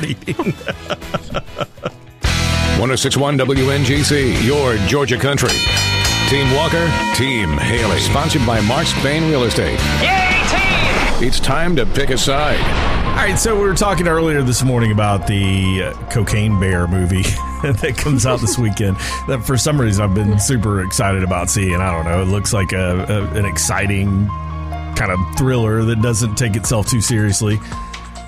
1061 2.78 3.38
WNGC, 3.38 4.44
your 4.44 4.76
Georgia 4.88 5.16
country. 5.18 5.48
Team 6.28 6.50
Walker, 6.54 6.86
Team 7.14 7.56
Haley. 7.56 8.00
Sponsored 8.00 8.44
by 8.46 8.60
Mark 8.62 8.86
Spain 8.86 9.30
Real 9.30 9.44
Estate. 9.44 9.78
Yay, 10.00 10.42
team! 10.48 11.26
It's 11.26 11.38
time 11.38 11.76
to 11.76 11.86
pick 11.86 12.10
a 12.10 12.18
side. 12.18 12.93
All 13.14 13.20
right, 13.20 13.38
so 13.38 13.54
we 13.54 13.62
were 13.62 13.74
talking 13.74 14.08
earlier 14.08 14.42
this 14.42 14.64
morning 14.64 14.90
about 14.90 15.28
the 15.28 15.84
uh, 15.84 15.92
Cocaine 16.10 16.58
Bear 16.58 16.88
movie 16.88 17.22
that 17.62 17.94
comes 17.96 18.26
out 18.26 18.40
this 18.40 18.58
weekend. 18.58 18.96
That 19.28 19.44
for 19.46 19.56
some 19.56 19.80
reason 19.80 20.02
I've 20.04 20.14
been 20.16 20.38
super 20.40 20.82
excited 20.82 21.22
about 21.22 21.48
seeing. 21.48 21.76
I 21.76 21.92
don't 21.92 22.04
know. 22.04 22.20
It 22.20 22.26
looks 22.26 22.52
like 22.52 22.72
a, 22.72 23.04
a 23.08 23.38
an 23.38 23.44
exciting 23.46 24.26
kind 24.96 25.12
of 25.12 25.20
thriller 25.38 25.84
that 25.84 26.02
doesn't 26.02 26.34
take 26.34 26.56
itself 26.56 26.88
too 26.88 27.00
seriously. 27.00 27.60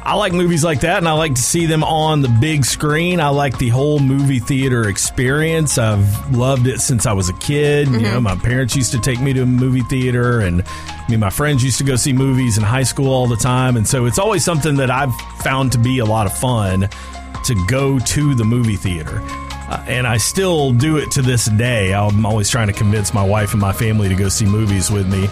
I 0.06 0.14
like 0.14 0.32
movies 0.32 0.62
like 0.62 0.80
that, 0.82 0.98
and 0.98 1.08
I 1.08 1.14
like 1.14 1.34
to 1.34 1.42
see 1.42 1.66
them 1.66 1.82
on 1.82 2.22
the 2.22 2.28
big 2.28 2.64
screen. 2.64 3.18
I 3.18 3.30
like 3.30 3.58
the 3.58 3.70
whole 3.70 3.98
movie 3.98 4.38
theater 4.38 4.88
experience. 4.88 5.78
I've 5.78 6.32
loved 6.32 6.68
it 6.68 6.80
since 6.80 7.06
I 7.06 7.12
was 7.12 7.28
a 7.28 7.32
kid. 7.32 7.88
You 7.88 8.02
know, 8.02 8.20
my 8.20 8.36
parents 8.36 8.76
used 8.76 8.92
to 8.92 9.00
take 9.00 9.20
me 9.20 9.32
to 9.32 9.42
a 9.42 9.46
movie 9.46 9.80
theater, 9.80 10.38
and 10.38 10.58
me 11.08 11.14
and 11.14 11.18
my 11.18 11.30
friends 11.30 11.64
used 11.64 11.78
to 11.78 11.84
go 11.84 11.96
see 11.96 12.12
movies 12.12 12.56
in 12.56 12.62
high 12.62 12.84
school 12.84 13.12
all 13.12 13.26
the 13.26 13.36
time. 13.36 13.76
And 13.76 13.84
so 13.84 14.04
it's 14.04 14.20
always 14.20 14.44
something 14.44 14.76
that 14.76 14.92
I've 14.92 15.12
found 15.40 15.72
to 15.72 15.78
be 15.78 15.98
a 15.98 16.04
lot 16.04 16.26
of 16.26 16.38
fun 16.38 16.88
to 17.42 17.66
go 17.66 17.98
to 17.98 18.34
the 18.36 18.44
movie 18.44 18.76
theater. 18.76 19.20
Uh, 19.68 19.84
and 19.88 20.06
I 20.06 20.18
still 20.18 20.72
do 20.72 20.98
it 20.98 21.10
to 21.12 21.22
this 21.22 21.46
day. 21.46 21.92
I'm 21.92 22.25
always 22.25 22.48
trying 22.48 22.68
to 22.68 22.72
convince 22.72 23.12
my 23.12 23.25
wife 23.25 23.50
and 23.52 23.60
my 23.60 23.72
family 23.72 24.08
to 24.08 24.14
go 24.14 24.28
see 24.28 24.46
movies 24.46 24.88
with 24.88 25.08
me. 25.08 25.28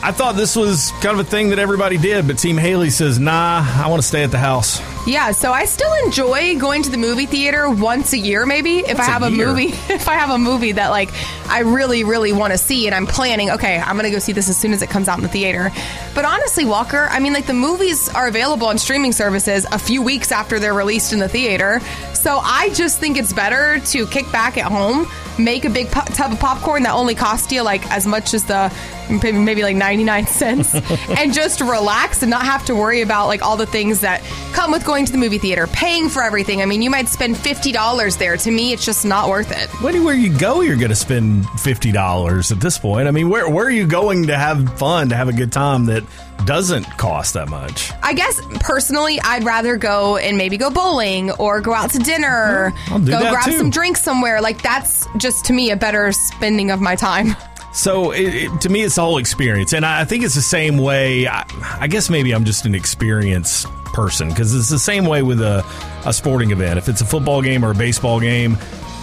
I 0.00 0.12
thought 0.12 0.36
this 0.36 0.54
was 0.54 0.92
kind 1.00 1.18
of 1.18 1.26
a 1.26 1.28
thing 1.28 1.50
that 1.50 1.58
everybody 1.58 1.98
did, 1.98 2.28
but 2.28 2.38
Team 2.38 2.56
Haley 2.56 2.90
says, 2.90 3.18
nah, 3.18 3.64
I 3.66 3.88
want 3.88 4.00
to 4.00 4.06
stay 4.06 4.22
at 4.22 4.30
the 4.30 4.38
house. 4.38 4.80
Yeah, 5.08 5.32
so 5.32 5.52
I 5.52 5.64
still 5.64 5.92
enjoy 6.04 6.56
going 6.58 6.84
to 6.84 6.90
the 6.90 6.96
movie 6.98 7.26
theater 7.26 7.68
once 7.68 8.12
a 8.12 8.18
year, 8.18 8.46
maybe 8.46 8.78
if 8.78 8.90
I 8.90 8.92
Once 8.94 9.08
a 9.08 9.10
have 9.10 9.22
a, 9.24 9.30
year? 9.32 9.46
movie. 9.48 9.66
If 9.88 10.06
I 10.06 10.14
have 10.14 10.30
a 10.30 10.38
movie 10.38 10.72
that 10.72 10.90
like 10.90 11.10
I 11.48 11.60
really, 11.60 12.04
really 12.04 12.32
want 12.32 12.52
to 12.52 12.58
see, 12.58 12.86
and 12.86 12.94
I'm 12.94 13.06
planning, 13.06 13.50
okay, 13.50 13.78
I'm 13.78 13.96
gonna 13.96 14.10
go 14.12 14.20
see 14.20 14.30
this 14.32 14.48
as 14.48 14.56
soon 14.56 14.72
as 14.72 14.82
it 14.82 14.88
comes 14.88 15.08
out 15.08 15.18
in 15.18 15.22
the 15.24 15.28
theater. 15.28 15.72
But 16.14 16.24
honestly, 16.24 16.64
Walker, 16.64 17.08
I 17.10 17.18
mean, 17.18 17.32
like 17.32 17.46
the 17.46 17.54
movies 17.54 18.08
are 18.10 18.28
available 18.28 18.68
on 18.68 18.78
streaming 18.78 19.10
services 19.12 19.66
a 19.72 19.78
few 19.80 20.00
weeks 20.02 20.30
after 20.30 20.60
they're 20.60 20.74
released 20.74 21.12
in 21.12 21.18
the 21.18 21.28
theater. 21.28 21.80
So 22.14 22.38
I 22.38 22.68
just 22.70 23.00
think 23.00 23.16
it's 23.16 23.32
better 23.32 23.80
to 23.80 24.06
kick 24.06 24.30
back 24.30 24.56
at 24.58 24.70
home, 24.70 25.08
make 25.38 25.64
a 25.64 25.70
big 25.70 25.88
po- 25.90 26.04
tub 26.14 26.32
of 26.32 26.38
popcorn 26.38 26.84
that 26.84 26.92
only 26.94 27.14
costs 27.16 27.50
you 27.50 27.62
like 27.62 27.84
as 27.90 28.06
much 28.06 28.32
as 28.34 28.44
the 28.44 28.72
maybe 29.10 29.62
like 29.62 29.76
99 29.76 30.26
cents, 30.28 30.74
and 30.74 31.32
just 31.32 31.60
relax 31.60 32.22
and 32.22 32.30
not 32.30 32.42
have 32.42 32.64
to 32.66 32.74
worry 32.74 33.02
about 33.02 33.26
like 33.26 33.42
all 33.42 33.56
the 33.56 33.66
things 33.66 34.00
that 34.00 34.22
come 34.52 34.70
with 34.70 34.84
going 34.84 35.04
to 35.06 35.12
the 35.12 35.18
movie 35.18 35.38
theater, 35.38 35.66
paying 35.68 36.08
for 36.08 36.22
everything. 36.22 36.62
I 36.62 36.66
mean, 36.66 36.82
you 36.82 36.90
might 36.90 37.08
spend 37.08 37.36
$50 37.36 38.18
there. 38.18 38.36
To 38.36 38.50
me, 38.50 38.72
it's 38.72 38.84
just 38.84 39.04
not 39.04 39.28
worth 39.28 39.50
it. 39.50 39.68
Anywhere 39.84 40.14
you 40.14 40.36
go, 40.36 40.60
you're 40.60 40.76
going 40.76 40.90
to 40.90 40.94
spend 40.94 41.48
fifty 41.60 41.92
dollars 41.92 42.52
at 42.52 42.60
this 42.60 42.78
point. 42.78 43.08
I 43.08 43.10
mean, 43.10 43.28
where 43.28 43.48
where 43.48 43.66
are 43.66 43.70
you 43.70 43.86
going 43.86 44.26
to 44.28 44.36
have 44.36 44.78
fun, 44.78 45.08
to 45.08 45.16
have 45.16 45.28
a 45.28 45.32
good 45.32 45.50
time 45.50 45.86
that 45.86 46.04
doesn't 46.44 46.84
cost 46.98 47.34
that 47.34 47.48
much? 47.48 47.90
I 48.02 48.12
guess 48.12 48.40
personally, 48.60 49.20
I'd 49.22 49.44
rather 49.44 49.76
go 49.76 50.16
and 50.18 50.36
maybe 50.38 50.56
go 50.56 50.70
bowling 50.70 51.30
or 51.32 51.60
go 51.60 51.72
out 51.72 51.90
to 51.90 51.98
dinner, 51.98 52.72
go 52.88 52.98
grab 53.04 53.44
too. 53.46 53.58
some 53.58 53.70
drinks 53.70 54.02
somewhere. 54.02 54.40
Like 54.40 54.62
that's 54.62 55.06
just 55.16 55.46
to 55.46 55.52
me 55.52 55.70
a 55.70 55.76
better 55.76 56.12
spending 56.12 56.70
of 56.70 56.80
my 56.80 56.94
time. 56.94 57.34
So 57.78 58.10
it, 58.10 58.34
it, 58.34 58.60
to 58.62 58.68
me, 58.68 58.82
it's 58.82 58.96
the 58.96 59.02
whole 59.02 59.18
experience, 59.18 59.72
and 59.72 59.86
I, 59.86 60.00
I 60.00 60.04
think 60.04 60.24
it's 60.24 60.34
the 60.34 60.42
same 60.42 60.78
way. 60.78 61.28
I, 61.28 61.44
I 61.80 61.86
guess 61.86 62.10
maybe 62.10 62.32
I'm 62.32 62.44
just 62.44 62.66
an 62.66 62.74
experienced 62.74 63.68
person 63.84 64.30
because 64.30 64.52
it's 64.52 64.68
the 64.68 64.80
same 64.80 65.06
way 65.06 65.22
with 65.22 65.40
a, 65.40 65.64
a 66.04 66.12
sporting 66.12 66.50
event. 66.50 66.78
If 66.78 66.88
it's 66.88 67.02
a 67.02 67.04
football 67.04 67.40
game 67.40 67.64
or 67.64 67.70
a 67.70 67.76
baseball 67.76 68.18
game, 68.18 68.58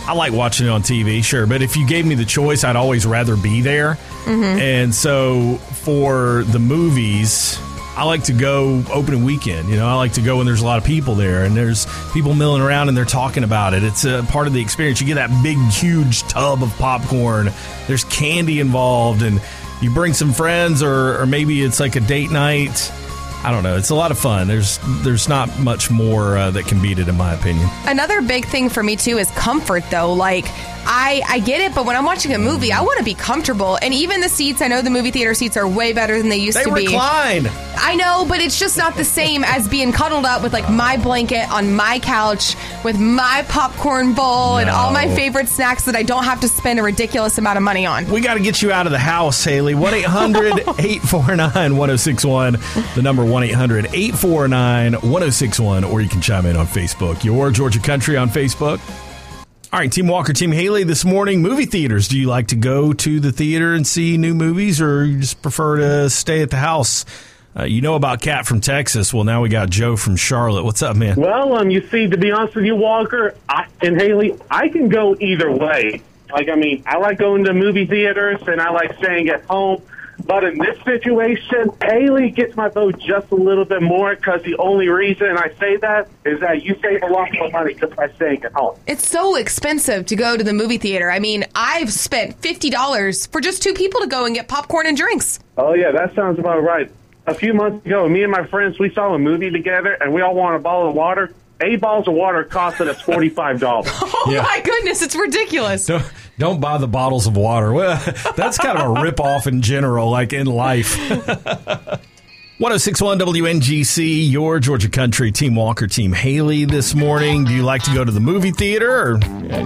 I 0.07 0.13
like 0.13 0.33
watching 0.33 0.67
it 0.67 0.69
on 0.71 0.81
TV, 0.81 1.23
sure. 1.23 1.47
But 1.47 1.61
if 1.61 1.77
you 1.77 1.87
gave 1.87 2.05
me 2.05 2.15
the 2.15 2.25
choice, 2.25 2.65
I'd 2.65 2.75
always 2.75 3.05
rather 3.05 3.37
be 3.37 3.61
there. 3.61 3.93
Mm-hmm. 4.25 4.59
And 4.59 4.93
so 4.93 5.55
for 5.55 6.43
the 6.43 6.59
movies. 6.59 7.57
I 7.97 8.03
like 8.03 8.23
to 8.25 8.33
go 8.33 8.83
opening 8.91 9.23
weekend. 9.23 9.69
You 9.69 9.77
know, 9.77 9.87
I 9.87 9.93
like 9.93 10.13
to 10.13 10.21
go 10.21 10.37
when 10.37 10.45
there's 10.45 10.61
a 10.61 10.65
lot 10.65 10.77
of 10.77 10.83
people 10.83 11.15
there 11.15 11.45
and 11.45 11.55
there's 11.55 11.87
people 12.11 12.33
milling 12.33 12.61
around 12.61 12.89
and 12.89 12.97
they're 12.97 13.05
talking 13.05 13.43
about 13.43 13.73
it. 13.73 13.83
It's 13.83 14.03
a 14.03 14.23
part 14.23 14.47
of 14.47 14.53
the 14.53 14.61
experience. 14.61 14.99
You 14.99 15.07
get 15.07 15.15
that 15.15 15.31
big, 15.41 15.57
huge 15.57 16.23
tub 16.23 16.61
of 16.61 16.75
popcorn. 16.77 17.49
There's 17.87 18.03
candy 18.05 18.59
involved, 18.59 19.21
and 19.21 19.41
you 19.81 19.93
bring 19.93 20.13
some 20.13 20.33
friends, 20.33 20.83
or, 20.83 21.21
or 21.21 21.25
maybe 21.25 21.61
it's 21.61 21.79
like 21.79 21.95
a 21.95 22.01
date 22.01 22.31
night. 22.31 22.91
I 23.45 23.51
don't 23.51 23.61
know. 23.61 23.77
It's 23.77 23.91
a 23.91 23.95
lot 23.95 24.09
of 24.09 24.17
fun. 24.17 24.47
There's 24.47 24.79
there's 25.03 25.29
not 25.29 25.59
much 25.59 25.91
more 25.91 26.35
uh, 26.35 26.49
that 26.51 26.65
can 26.65 26.81
beat 26.81 26.97
it, 26.97 27.07
in 27.07 27.15
my 27.15 27.33
opinion. 27.35 27.69
Another 27.85 28.21
big 28.23 28.45
thing 28.47 28.69
for 28.69 28.81
me 28.81 28.95
too 28.95 29.19
is 29.19 29.29
comfort 29.31 29.83
though. 29.91 30.13
Like 30.13 30.45
I 30.87 31.21
I 31.27 31.39
get 31.39 31.61
it, 31.61 31.75
but 31.75 31.85
when 31.85 31.95
I'm 31.95 32.05
watching 32.05 32.33
a 32.33 32.39
movie, 32.39 32.71
I 32.73 32.81
want 32.81 32.97
to 32.97 33.05
be 33.05 33.13
comfortable. 33.13 33.77
And 33.83 33.93
even 33.93 34.19
the 34.21 34.29
seats, 34.29 34.63
I 34.63 34.67
know 34.67 34.81
the 34.81 34.89
movie 34.89 35.11
theater 35.11 35.35
seats 35.35 35.57
are 35.57 35.67
way 35.67 35.93
better 35.93 36.17
than 36.17 36.29
they 36.29 36.37
used 36.37 36.57
They 36.57 36.63
to 36.63 36.73
be. 36.73 36.87
recline. 36.87 37.47
I 37.77 37.95
know, 37.95 38.25
but 38.27 38.39
it's 38.39 38.59
just 38.59 38.77
not 38.77 38.95
the 38.95 39.05
same 39.05 39.43
as 39.43 39.67
being 39.67 39.91
cuddled 39.91 40.25
up 40.25 40.41
with 40.41 40.51
like 40.51 40.67
my 40.71 40.97
blanket 40.97 41.47
on 41.51 41.75
my 41.75 41.99
couch 41.99 42.55
with 42.85 42.97
my 42.99 43.43
popcorn 43.49 44.13
bowl 44.13 44.57
and 44.57 44.69
all 44.69 44.91
my 44.93 45.03
No. 45.05 45.15
favorite 45.15 45.49
snacks 45.49 45.83
that 45.85 45.95
I 45.95 46.03
don't 46.03 46.23
have 46.23 46.39
to 46.41 46.47
spend 46.47 46.79
a 46.79 46.83
ridiculous 46.83 47.37
amount 47.37 47.57
of 47.57 47.63
money 47.63 47.85
on. 47.85 48.09
We 48.09 48.21
got 48.21 48.35
to 48.35 48.39
get 48.39 48.61
you 48.61 48.71
out 48.71 48.85
of 48.85 48.93
the 48.93 48.99
house, 48.99 49.43
Haley. 49.43 49.75
1 49.75 49.93
800 49.95 50.59
849 50.59 51.75
1061. 51.75 52.57
The 52.95 53.01
number 53.01 53.25
1 53.25 53.43
800 53.43 53.87
849 53.87 54.93
1061. 54.93 55.83
Or 55.83 55.99
you 55.99 56.07
can 56.07 56.21
chime 56.21 56.45
in 56.45 56.55
on 56.55 56.67
Facebook. 56.67 57.23
Your 57.23 57.51
Georgia 57.51 57.79
Country 57.79 58.15
on 58.15 58.29
Facebook. 58.29 58.79
All 59.73 59.79
right, 59.79 59.91
Team 59.91 60.07
Walker, 60.07 60.31
Team 60.31 60.53
Haley, 60.53 60.83
this 60.85 61.03
morning, 61.03 61.41
movie 61.41 61.65
theaters. 61.65 62.07
Do 62.07 62.17
you 62.17 62.27
like 62.27 62.47
to 62.49 62.55
go 62.55 62.93
to 62.93 63.19
the 63.19 63.33
theater 63.33 63.73
and 63.73 63.85
see 63.85 64.15
new 64.17 64.33
movies, 64.33 64.79
or 64.79 65.03
you 65.03 65.19
just 65.19 65.41
prefer 65.41 65.77
to 65.77 66.09
stay 66.09 66.41
at 66.41 66.49
the 66.49 66.55
house? 66.57 67.03
Uh, 67.57 67.63
you 67.63 67.81
know 67.81 67.95
about 67.95 68.21
Kat 68.21 68.45
from 68.45 68.59
Texas. 68.59 69.13
Well, 69.13 69.23
now 69.23 69.41
we 69.41 69.47
got 69.47 69.69
Joe 69.69 69.95
from 69.95 70.17
Charlotte. 70.17 70.65
What's 70.65 70.81
up, 70.81 70.97
man? 70.97 71.15
Well, 71.15 71.55
um, 71.55 71.69
you 71.69 71.87
see, 71.87 72.07
to 72.07 72.17
be 72.17 72.31
honest 72.31 72.55
with 72.55 72.65
you, 72.65 72.75
Walker 72.75 73.33
I, 73.47 73.67
and 73.81 73.99
Haley, 73.99 74.37
I 74.51 74.67
can 74.67 74.89
go 74.89 75.15
either 75.21 75.49
way. 75.49 76.01
Like, 76.31 76.49
I 76.49 76.55
mean, 76.55 76.83
I 76.85 76.97
like 76.97 77.17
going 77.17 77.45
to 77.45 77.53
movie 77.53 77.85
theaters 77.85 78.41
and 78.45 78.59
I 78.59 78.71
like 78.71 78.97
staying 78.97 79.29
at 79.29 79.45
home. 79.45 79.81
But 80.25 80.43
in 80.43 80.57
this 80.57 80.81
situation, 80.83 81.69
Haley 81.83 82.31
gets 82.31 82.55
my 82.55 82.69
vote 82.69 82.97
just 82.99 83.31
a 83.31 83.35
little 83.35 83.65
bit 83.65 83.81
more 83.81 84.15
because 84.15 84.41
the 84.43 84.55
only 84.57 84.87
reason 84.87 85.37
I 85.37 85.53
say 85.59 85.77
that 85.77 86.09
is 86.25 86.39
that 86.39 86.63
you 86.63 86.77
save 86.81 87.03
a 87.03 87.07
lot 87.07 87.29
more 87.33 87.49
money 87.51 87.73
just 87.73 87.95
by 87.95 88.09
staying 88.13 88.43
at 88.43 88.53
home. 88.53 88.77
It's 88.87 89.07
so 89.07 89.35
expensive 89.35 90.05
to 90.07 90.15
go 90.15 90.35
to 90.35 90.43
the 90.43 90.53
movie 90.53 90.77
theater. 90.77 91.11
I 91.11 91.19
mean, 91.19 91.45
I've 91.53 91.91
spent 91.91 92.41
$50 92.41 93.31
for 93.31 93.39
just 93.39 93.61
two 93.61 93.73
people 93.73 94.01
to 94.01 94.07
go 94.07 94.25
and 94.25 94.33
get 94.33 94.47
popcorn 94.47 94.87
and 94.87 94.97
drinks. 94.97 95.39
Oh, 95.57 95.73
yeah, 95.73 95.91
that 95.91 96.15
sounds 96.15 96.39
about 96.39 96.63
right. 96.63 96.89
A 97.27 97.33
few 97.33 97.53
months 97.53 97.85
ago, 97.85 98.07
me 98.07 98.21
and 98.23 98.31
my 98.31 98.45
friends, 98.45 98.77
we 98.79 98.93
saw 98.93 99.13
a 99.13 99.19
movie 99.19 99.49
together 99.49 99.93
and 99.93 100.13
we 100.13 100.21
all 100.21 100.35
wanted 100.35 100.57
a 100.57 100.59
bottle 100.59 100.89
of 100.89 100.95
water. 100.95 101.33
Eight 101.61 101.79
bottles 101.81 102.07
of 102.07 102.13
water 102.13 102.43
costed 102.43 102.87
us 102.87 103.01
$45. 103.01 103.61
Oh 104.27 104.31
Yeah. 104.31 104.41
my 104.41 104.59
goodness, 104.61 105.01
it's 105.01 105.15
ridiculous. 105.15 105.85
Don't, 105.85 106.03
don't 106.37 106.59
buy 106.59 106.77
the 106.77 106.87
bottles 106.87 107.27
of 107.27 107.35
water. 107.37 107.71
Well, 107.73 107.95
that's 108.35 108.57
kind 108.57 108.77
of 108.77 108.97
a 108.97 109.01
rip 109.01 109.19
off 109.19 109.47
in 109.47 109.61
general, 109.61 110.09
like 110.09 110.33
in 110.33 110.47
life. 110.47 110.95
1061 112.57 113.19
WNGC, 113.19 114.31
your 114.31 114.59
Georgia 114.59 114.87
Country, 114.87 115.29
Team 115.29 115.55
Walker, 115.55 115.87
Team 115.87 116.13
Haley 116.13 116.63
this 116.63 116.95
morning. 116.95 117.43
Do 117.43 117.53
you 117.53 117.63
like 117.63 117.83
to 117.83 117.93
go 117.93 118.05
to 118.05 118.11
the 118.11 118.21
movie 118.21 118.51
theater 118.51 119.11
or 119.11 119.17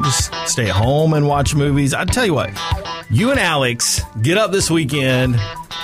just 0.01 0.33
stay 0.47 0.69
at 0.69 0.75
home 0.75 1.13
and 1.13 1.27
watch 1.27 1.53
movies? 1.53 1.93
I 1.93 2.05
tell 2.05 2.25
you 2.25 2.33
what, 2.33 2.49
you 3.11 3.29
and 3.29 3.39
Alex 3.39 4.01
get 4.23 4.39
up 4.39 4.51
this 4.51 4.71
weekend 4.71 5.35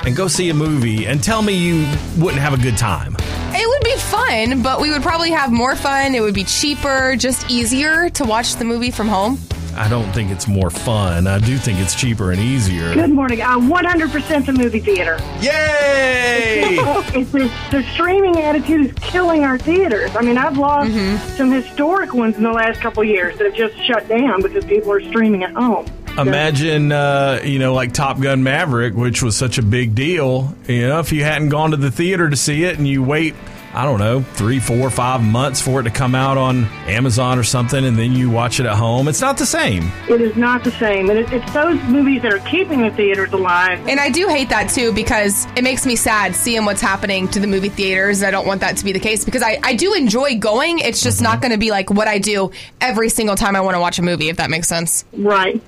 and 0.03 0.15
go 0.15 0.27
see 0.27 0.49
a 0.49 0.55
movie 0.55 1.05
and 1.05 1.23
tell 1.23 1.43
me 1.43 1.53
you 1.53 1.87
wouldn't 2.17 2.41
have 2.41 2.55
a 2.55 2.63
good 2.63 2.75
time. 2.75 3.15
It 3.53 3.67
would 3.69 3.83
be 3.83 3.95
fun, 3.97 4.63
but 4.63 4.81
we 4.81 4.89
would 4.89 5.03
probably 5.03 5.29
have 5.29 5.51
more 5.51 5.75
fun. 5.75 6.15
It 6.15 6.21
would 6.21 6.33
be 6.33 6.43
cheaper, 6.43 7.15
just 7.17 7.51
easier 7.51 8.09
to 8.09 8.23
watch 8.23 8.55
the 8.55 8.65
movie 8.65 8.89
from 8.89 9.09
home. 9.09 9.37
I 9.77 9.89
don't 9.89 10.09
think 10.13 10.31
it's 10.31 10.47
more 10.47 10.69
fun. 10.69 11.27
I 11.27 11.39
do 11.39 11.57
think 11.57 11.79
it's 11.79 11.95
cheaper 11.95 12.31
and 12.31 12.39
easier. 12.39 12.93
Good 12.93 13.09
morning. 13.09 13.41
Uh, 13.41 13.59
100% 13.59 14.45
the 14.45 14.53
movie 14.53 14.79
theater. 14.79 15.17
Yay! 15.41 16.77
it's 17.13 17.31
the, 17.31 17.51
the 17.71 17.83
streaming 17.93 18.37
attitude 18.37 18.85
is 18.85 18.93
killing 19.01 19.43
our 19.43 19.57
theaters. 19.57 20.15
I 20.15 20.21
mean, 20.21 20.37
I've 20.37 20.57
lost 20.57 20.91
some 21.35 21.51
historic 21.51 22.13
ones 22.13 22.37
in 22.37 22.43
the 22.43 22.51
last 22.51 22.79
couple 22.79 23.03
of 23.03 23.09
years 23.09 23.37
that 23.37 23.45
have 23.45 23.55
just 23.55 23.75
shut 23.85 24.07
down 24.07 24.41
because 24.41 24.63
people 24.63 24.93
are 24.93 25.01
streaming 25.01 25.43
at 25.43 25.53
home. 25.53 25.85
Imagine, 26.17 26.93
uh, 26.93 27.41
you 27.43 27.59
know, 27.59 27.73
like 27.73 27.91
Top 27.91 28.21
Gun 28.21 28.43
Maverick, 28.43 28.93
which 28.93 29.21
was 29.21 29.35
such 29.35 29.57
a 29.57 29.61
big 29.61 29.93
deal. 29.95 30.55
You 30.67 30.87
know, 30.87 30.99
if 30.99 31.11
you 31.11 31.23
hadn't 31.25 31.49
gone 31.49 31.71
to 31.71 31.77
the 31.77 31.91
theater 31.91 32.29
to 32.29 32.37
see 32.37 32.63
it 32.63 32.77
and 32.77 32.87
you 32.87 33.03
wait, 33.03 33.35
I 33.75 33.83
don't 33.83 33.99
know, 33.99 34.21
three, 34.21 34.59
four, 34.61 34.89
five 34.89 35.21
months 35.21 35.61
for 35.61 35.81
it 35.81 35.83
to 35.83 35.89
come 35.89 36.15
out 36.15 36.37
on 36.37 36.63
Amazon 36.87 37.37
or 37.37 37.43
something, 37.43 37.83
and 37.83 37.97
then 37.97 38.13
you 38.13 38.29
watch 38.29 38.61
it 38.61 38.65
at 38.65 38.75
home, 38.75 39.09
it's 39.09 39.19
not 39.19 39.37
the 39.37 39.45
same. 39.45 39.91
It 40.09 40.21
is 40.21 40.37
not 40.37 40.63
the 40.63 40.71
same. 40.71 41.09
And 41.09 41.19
it, 41.19 41.33
it's 41.33 41.53
those 41.53 41.81
movies 41.83 42.21
that 42.21 42.31
are 42.31 42.39
keeping 42.39 42.81
the 42.81 42.89
theaters 42.91 43.33
alive. 43.33 43.85
And 43.87 43.99
I 43.99 44.09
do 44.09 44.29
hate 44.29 44.47
that 44.47 44.69
too 44.69 44.93
because 44.93 45.45
it 45.57 45.63
makes 45.63 45.85
me 45.85 45.97
sad 45.97 46.35
seeing 46.35 46.63
what's 46.63 46.79
happening 46.79 47.27
to 47.29 47.39
the 47.41 47.47
movie 47.47 47.67
theaters. 47.67 48.23
I 48.23 48.31
don't 48.31 48.47
want 48.47 48.61
that 48.61 48.77
to 48.77 48.85
be 48.85 48.93
the 48.93 48.99
case 48.99 49.25
because 49.25 49.43
I, 49.43 49.59
I 49.61 49.75
do 49.75 49.93
enjoy 49.93 50.37
going. 50.37 50.79
It's 50.79 51.03
just 51.03 51.21
not 51.21 51.41
going 51.41 51.51
to 51.51 51.57
be 51.57 51.69
like 51.69 51.89
what 51.89 52.07
I 52.07 52.17
do 52.17 52.51
every 52.79 53.09
single 53.09 53.35
time 53.35 53.57
I 53.57 53.61
want 53.61 53.75
to 53.75 53.81
watch 53.81 53.99
a 53.99 54.03
movie, 54.03 54.29
if 54.29 54.37
that 54.37 54.49
makes 54.49 54.69
sense. 54.69 55.03
Right. 55.11 55.61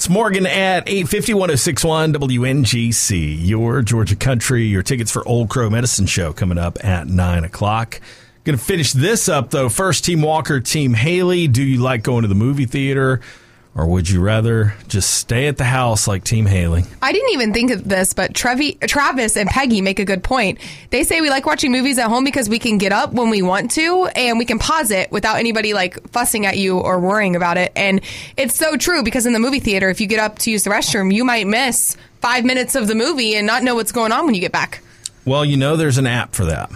It's 0.00 0.08
Morgan 0.08 0.46
at 0.46 0.88
850 0.88 1.34
1061 1.34 2.14
WNGC, 2.14 3.46
your 3.46 3.82
Georgia 3.82 4.16
Country, 4.16 4.64
your 4.64 4.82
tickets 4.82 5.10
for 5.10 5.28
Old 5.28 5.50
Crow 5.50 5.68
Medicine 5.68 6.06
Show 6.06 6.32
coming 6.32 6.56
up 6.56 6.82
at 6.82 7.06
9 7.06 7.44
o'clock. 7.44 8.00
Going 8.44 8.56
to 8.56 8.64
finish 8.64 8.94
this 8.94 9.28
up, 9.28 9.50
though. 9.50 9.68
First, 9.68 10.06
Team 10.06 10.22
Walker, 10.22 10.58
Team 10.58 10.94
Haley. 10.94 11.48
Do 11.48 11.62
you 11.62 11.82
like 11.82 12.02
going 12.02 12.22
to 12.22 12.28
the 12.28 12.34
movie 12.34 12.64
theater, 12.64 13.20
or 13.74 13.86
would 13.86 14.10
you 14.10 14.20
rather 14.20 14.74
just 14.88 15.14
stay 15.14 15.46
at 15.46 15.56
the 15.56 15.64
house 15.64 16.08
like 16.08 16.24
Team 16.24 16.46
Haley? 16.46 16.84
I 17.00 17.12
didn't 17.12 17.30
even 17.30 17.52
think 17.52 17.70
of 17.70 17.88
this, 17.88 18.14
but 18.14 18.34
Trevi, 18.34 18.72
Travis 18.82 19.36
and 19.36 19.48
Peggy 19.48 19.80
make 19.80 20.00
a 20.00 20.04
good 20.04 20.24
point. 20.24 20.58
They 20.90 21.04
say 21.04 21.20
we 21.20 21.30
like 21.30 21.46
watching 21.46 21.70
movies 21.70 21.98
at 21.98 22.08
home 22.08 22.24
because 22.24 22.48
we 22.48 22.58
can 22.58 22.78
get 22.78 22.92
up 22.92 23.12
when 23.12 23.30
we 23.30 23.42
want 23.42 23.70
to 23.72 24.06
and 24.16 24.38
we 24.38 24.44
can 24.44 24.58
pause 24.58 24.90
it 24.90 25.12
without 25.12 25.36
anybody 25.38 25.72
like 25.72 26.10
fussing 26.10 26.46
at 26.46 26.58
you 26.58 26.78
or 26.78 26.98
worrying 26.98 27.36
about 27.36 27.58
it. 27.58 27.72
And 27.76 28.00
it's 28.36 28.56
so 28.56 28.76
true 28.76 29.02
because 29.02 29.24
in 29.24 29.32
the 29.32 29.38
movie 29.38 29.60
theater, 29.60 29.88
if 29.88 30.00
you 30.00 30.08
get 30.08 30.18
up 30.18 30.38
to 30.40 30.50
use 30.50 30.64
the 30.64 30.70
restroom, 30.70 31.14
you 31.14 31.24
might 31.24 31.46
miss 31.46 31.96
five 32.20 32.44
minutes 32.44 32.74
of 32.74 32.88
the 32.88 32.94
movie 32.94 33.36
and 33.36 33.46
not 33.46 33.62
know 33.62 33.76
what's 33.76 33.92
going 33.92 34.10
on 34.10 34.26
when 34.26 34.34
you 34.34 34.40
get 34.40 34.52
back. 34.52 34.82
Well, 35.24 35.44
you 35.44 35.56
know, 35.56 35.76
there's 35.76 35.98
an 35.98 36.06
app 36.06 36.34
for 36.34 36.46
that. 36.46 36.70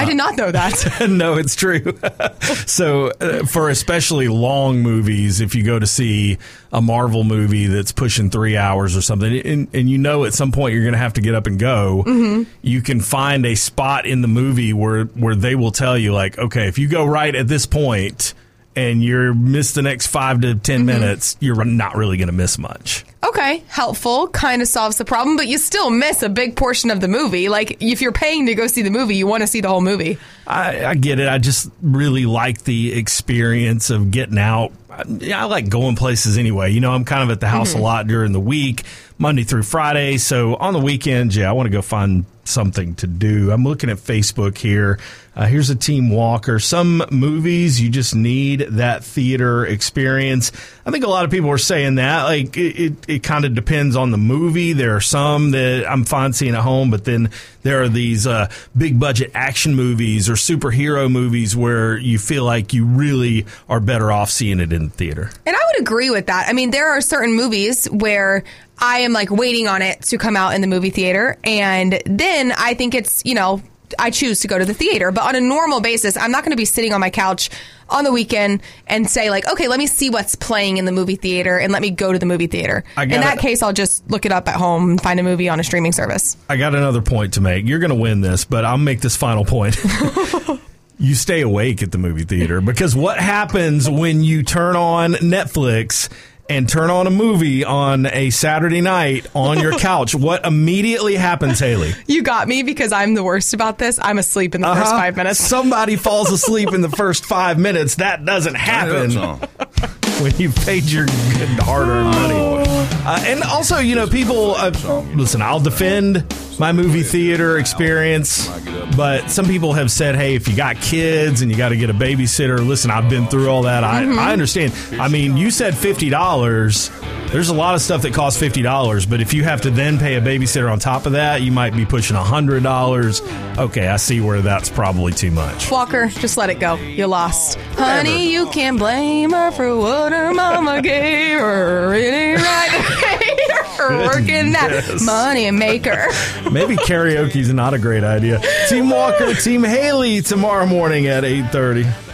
I 0.00 0.04
did 0.04 0.16
not 0.16 0.36
know 0.36 0.50
that. 0.50 1.06
no, 1.10 1.34
it's 1.34 1.54
true. 1.54 1.98
so, 2.66 3.08
uh, 3.20 3.44
for 3.46 3.68
especially 3.68 4.28
long 4.28 4.80
movies, 4.82 5.40
if 5.40 5.54
you 5.54 5.62
go 5.62 5.78
to 5.78 5.86
see 5.86 6.38
a 6.72 6.80
Marvel 6.80 7.24
movie 7.24 7.66
that's 7.66 7.92
pushing 7.92 8.30
three 8.30 8.56
hours 8.56 8.96
or 8.96 9.02
something, 9.02 9.34
and, 9.46 9.68
and 9.74 9.90
you 9.90 9.98
know 9.98 10.24
at 10.24 10.32
some 10.34 10.52
point 10.52 10.74
you're 10.74 10.82
going 10.84 10.92
to 10.94 10.98
have 10.98 11.14
to 11.14 11.20
get 11.20 11.34
up 11.34 11.46
and 11.46 11.58
go, 11.58 12.02
Mhm. 12.06 12.46
you 12.62 12.80
can 12.82 13.00
find 13.00 13.44
a 13.46 13.54
spot 13.54 14.06
in 14.06 14.22
the 14.22 14.28
movie 14.28 14.72
where 14.72 15.04
where 15.04 15.34
they 15.34 15.54
will 15.54 15.72
tell 15.72 15.96
you, 15.98 16.12
like, 16.12 16.38
okay, 16.38 16.66
if 16.68 16.78
you 16.78 16.88
go 16.88 17.04
right 17.04 17.34
at 17.34 17.48
this 17.48 17.66
point 17.66 18.34
and 18.76 19.02
you're 19.02 19.34
miss 19.34 19.72
the 19.72 19.82
next 19.82 20.08
five 20.08 20.40
to 20.42 20.54
10 20.54 20.78
mm-hmm. 20.78 20.86
minutes, 20.86 21.36
you're 21.40 21.64
not 21.64 21.96
really 21.96 22.16
going 22.16 22.28
to 22.28 22.32
miss 22.32 22.58
much. 22.58 23.04
Okay, 23.22 23.62
helpful, 23.68 24.28
kind 24.28 24.62
of 24.62 24.68
solves 24.68 24.96
the 24.96 25.04
problem, 25.04 25.36
but 25.36 25.46
you 25.46 25.58
still 25.58 25.90
miss 25.90 26.22
a 26.22 26.28
big 26.28 26.56
portion 26.56 26.90
of 26.90 27.00
the 27.00 27.08
movie. 27.08 27.48
Like, 27.48 27.82
if 27.82 28.00
you're 28.00 28.12
paying 28.12 28.46
to 28.46 28.54
go 28.54 28.66
see 28.66 28.82
the 28.82 28.90
movie, 28.90 29.16
you 29.16 29.26
want 29.26 29.42
to 29.42 29.46
see 29.46 29.60
the 29.60 29.68
whole 29.68 29.82
movie. 29.82 30.18
I, 30.46 30.86
I 30.86 30.94
get 30.94 31.20
it. 31.20 31.28
I 31.28 31.38
just 31.38 31.70
really 31.82 32.24
like 32.24 32.64
the 32.64 32.94
experience 32.98 33.90
of 33.90 34.10
getting 34.10 34.38
out. 34.38 34.72
I, 35.00 35.08
yeah, 35.08 35.42
I 35.42 35.44
like 35.46 35.68
going 35.68 35.96
places 35.96 36.38
anyway. 36.38 36.70
You 36.72 36.80
know, 36.80 36.92
I'm 36.92 37.04
kind 37.04 37.22
of 37.22 37.30
at 37.30 37.40
the 37.40 37.48
house 37.48 37.70
Mm-hmm. 37.70 37.78
a 37.80 37.82
lot 37.82 38.06
during 38.06 38.32
the 38.32 38.40
week, 38.40 38.84
Monday 39.18 39.44
through 39.44 39.62
Friday. 39.64 40.18
So 40.18 40.56
on 40.56 40.72
the 40.72 40.80
weekends, 40.80 41.36
yeah, 41.36 41.48
I 41.48 41.52
want 41.52 41.66
to 41.66 41.70
go 41.70 41.82
find 41.82 42.24
something 42.44 42.94
to 42.96 43.06
do. 43.06 43.52
I'm 43.52 43.62
looking 43.64 43.90
at 43.90 43.98
Facebook 43.98 44.58
here. 44.58 44.98
Uh, 45.36 45.46
here's 45.46 45.70
a 45.70 45.76
team 45.76 46.10
walker. 46.10 46.58
Some 46.58 47.04
movies 47.12 47.80
you 47.80 47.88
just 47.90 48.14
need 48.16 48.60
that 48.60 49.04
theater 49.04 49.64
experience. 49.64 50.50
I 50.84 50.90
think 50.90 51.04
a 51.04 51.08
lot 51.08 51.24
of 51.24 51.30
people 51.30 51.50
are 51.50 51.58
saying 51.58 51.94
that. 51.96 52.24
Like 52.24 52.56
it, 52.56 52.80
it, 52.80 53.08
it 53.08 53.22
kind 53.22 53.44
of 53.44 53.54
depends 53.54 53.94
on 53.94 54.10
the 54.10 54.18
movie. 54.18 54.72
There 54.72 54.96
are 54.96 55.00
some 55.00 55.52
that 55.52 55.86
I'm 55.88 56.04
fine 56.04 56.32
seeing 56.32 56.54
at 56.56 56.62
home, 56.62 56.90
but 56.90 57.04
then 57.04 57.30
there 57.62 57.82
are 57.82 57.88
these 57.88 58.26
uh, 58.26 58.50
big 58.76 58.98
budget 58.98 59.30
action 59.34 59.76
movies 59.76 60.28
or 60.28 60.32
superhero 60.32 61.10
movies 61.10 61.56
where 61.56 61.96
you 61.96 62.18
feel 62.18 62.44
like 62.44 62.72
you 62.74 62.84
really 62.84 63.46
are 63.68 63.80
better 63.80 64.10
off 64.10 64.30
seeing 64.30 64.58
it 64.58 64.72
in 64.72 64.89
the 64.90 64.96
theater. 64.96 65.30
And 65.46 65.56
I 65.56 65.60
would 65.72 65.80
agree 65.80 66.10
with 66.10 66.26
that. 66.26 66.48
I 66.48 66.52
mean, 66.52 66.70
there 66.70 66.90
are 66.90 67.00
certain 67.00 67.34
movies 67.34 67.86
where 67.86 68.44
I 68.78 69.00
am 69.00 69.12
like 69.12 69.30
waiting 69.30 69.68
on 69.68 69.82
it 69.82 70.02
to 70.02 70.18
come 70.18 70.36
out 70.36 70.54
in 70.54 70.60
the 70.60 70.66
movie 70.66 70.90
theater, 70.90 71.36
and 71.44 72.00
then 72.06 72.52
I 72.52 72.74
think 72.74 72.94
it's, 72.94 73.22
you 73.24 73.34
know, 73.34 73.62
I 73.98 74.10
choose 74.10 74.40
to 74.40 74.48
go 74.48 74.58
to 74.58 74.64
the 74.64 74.74
theater. 74.74 75.10
But 75.10 75.24
on 75.24 75.34
a 75.34 75.40
normal 75.40 75.80
basis, 75.80 76.16
I'm 76.16 76.30
not 76.30 76.44
going 76.44 76.52
to 76.52 76.56
be 76.56 76.64
sitting 76.64 76.92
on 76.92 77.00
my 77.00 77.10
couch 77.10 77.50
on 77.88 78.04
the 78.04 78.12
weekend 78.12 78.62
and 78.86 79.10
say, 79.10 79.30
like, 79.30 79.46
okay, 79.50 79.68
let 79.68 79.78
me 79.78 79.86
see 79.86 80.10
what's 80.10 80.36
playing 80.36 80.76
in 80.76 80.84
the 80.84 80.92
movie 80.92 81.16
theater 81.16 81.58
and 81.58 81.72
let 81.72 81.82
me 81.82 81.90
go 81.90 82.12
to 82.12 82.18
the 82.18 82.26
movie 82.26 82.46
theater. 82.46 82.84
In 82.96 83.08
that 83.08 83.38
case, 83.38 83.62
I'll 83.62 83.72
just 83.72 84.08
look 84.10 84.24
it 84.24 84.32
up 84.32 84.48
at 84.48 84.56
home 84.56 84.90
and 84.90 85.00
find 85.00 85.18
a 85.18 85.22
movie 85.22 85.48
on 85.48 85.58
a 85.58 85.64
streaming 85.64 85.92
service. 85.92 86.36
I 86.48 86.56
got 86.56 86.74
another 86.74 87.02
point 87.02 87.34
to 87.34 87.40
make. 87.40 87.66
You're 87.66 87.80
going 87.80 87.90
to 87.90 87.96
win 87.96 88.20
this, 88.20 88.44
but 88.44 88.64
I'll 88.64 88.78
make 88.78 89.00
this 89.00 89.16
final 89.16 89.44
point. 89.44 89.76
you 91.00 91.14
stay 91.14 91.40
awake 91.40 91.82
at 91.82 91.90
the 91.92 91.98
movie 91.98 92.24
theater 92.24 92.60
because 92.60 92.94
what 92.94 93.18
happens 93.18 93.88
when 93.90 94.22
you 94.22 94.42
turn 94.42 94.76
on 94.76 95.14
Netflix 95.14 96.08
and 96.48 96.68
turn 96.68 96.90
on 96.90 97.06
a 97.06 97.10
movie 97.10 97.64
on 97.64 98.06
a 98.06 98.28
Saturday 98.30 98.80
night 98.80 99.26
on 99.34 99.58
your 99.60 99.72
couch? 99.78 100.14
What 100.14 100.44
immediately 100.44 101.14
happens, 101.16 101.58
Haley? 101.58 101.92
You 102.06 102.22
got 102.22 102.48
me 102.48 102.62
because 102.62 102.92
I'm 102.92 103.14
the 103.14 103.22
worst 103.22 103.54
about 103.54 103.78
this. 103.78 103.98
I'm 104.02 104.18
asleep 104.18 104.54
in 104.54 104.60
the 104.60 104.66
first 104.74 104.88
Uh-huh. 104.88 104.98
five 105.00 105.16
minutes. 105.16 105.38
Somebody 105.40 105.96
falls 105.96 106.30
asleep 106.30 106.72
in 106.74 106.80
the 106.82 106.90
first 106.90 107.24
five 107.24 107.58
minutes. 107.58 107.94
That 107.96 108.24
doesn't 108.24 108.56
happen 108.56 109.10
when 110.20 110.36
you 110.36 110.50
paid 110.50 110.84
your 110.84 111.06
good 111.06 111.48
hard-earned 111.60 112.10
money. 112.10 112.60
Uh, 113.04 113.18
and 113.26 113.42
also, 113.42 113.78
you 113.78 113.94
know, 113.94 114.06
people 114.06 114.54
uh, 114.56 114.70
listen. 115.14 115.40
I'll 115.42 115.60
defend 115.60 116.24
my 116.58 116.72
movie 116.72 117.02
theater 117.02 117.58
experience, 117.58 118.48
but 118.96 119.30
some 119.30 119.46
people 119.46 119.72
have 119.72 119.90
said, 119.90 120.14
"Hey, 120.16 120.34
if 120.34 120.46
you 120.46 120.56
got 120.56 120.76
kids 120.76 121.40
and 121.40 121.50
you 121.50 121.56
got 121.56 121.70
to 121.70 121.76
get 121.76 121.88
a 121.90 121.94
babysitter, 121.94 122.64
listen, 122.64 122.90
I've 122.90 123.08
been 123.08 123.26
through 123.26 123.48
all 123.48 123.62
that. 123.62 123.82
I, 123.84 124.02
I 124.02 124.32
understand. 124.32 124.74
I 125.00 125.08
mean, 125.08 125.36
you 125.36 125.50
said 125.50 125.76
fifty 125.76 126.10
dollars." 126.10 126.90
There's 127.32 127.48
a 127.48 127.54
lot 127.54 127.76
of 127.76 127.80
stuff 127.80 128.02
that 128.02 128.12
costs 128.12 128.40
fifty 128.40 128.60
dollars, 128.60 129.06
but 129.06 129.20
if 129.20 129.32
you 129.32 129.44
have 129.44 129.60
to 129.60 129.70
then 129.70 129.98
pay 129.98 130.16
a 130.16 130.20
babysitter 130.20 130.70
on 130.70 130.80
top 130.80 131.06
of 131.06 131.12
that, 131.12 131.42
you 131.42 131.52
might 131.52 131.74
be 131.76 131.86
pushing 131.86 132.16
hundred 132.16 132.64
dollars. 132.64 133.22
Okay, 133.56 133.86
I 133.86 133.98
see 133.98 134.20
where 134.20 134.40
that's 134.42 134.68
probably 134.68 135.12
too 135.12 135.30
much. 135.30 135.70
Walker, 135.70 136.08
just 136.08 136.36
let 136.36 136.50
it 136.50 136.58
go. 136.58 136.74
You 136.74 137.06
lost. 137.06 137.56
Honey, 137.74 138.32
you 138.32 138.46
can't 138.50 138.78
blame 138.78 139.30
her 139.30 139.52
for 139.52 139.76
what 139.76 140.12
her 140.12 140.34
mama 140.34 140.82
gave 140.82 141.38
her. 141.38 141.94
It 141.94 142.12
ain't 142.12 142.42
right 142.42 143.66
for 143.76 143.96
working 143.98 144.50
that 144.52 144.70
Goodness. 144.70 145.06
money 145.06 145.48
maker. 145.52 146.06
Maybe 146.50 146.74
karaoke's 146.76 147.52
not 147.52 147.74
a 147.74 147.78
great 147.78 148.02
idea. 148.02 148.40
Team 148.68 148.90
Walker, 148.90 149.34
Team 149.40 149.62
Haley 149.62 150.20
tomorrow 150.22 150.66
morning 150.66 151.06
at 151.06 151.22
8:30. 151.22 152.09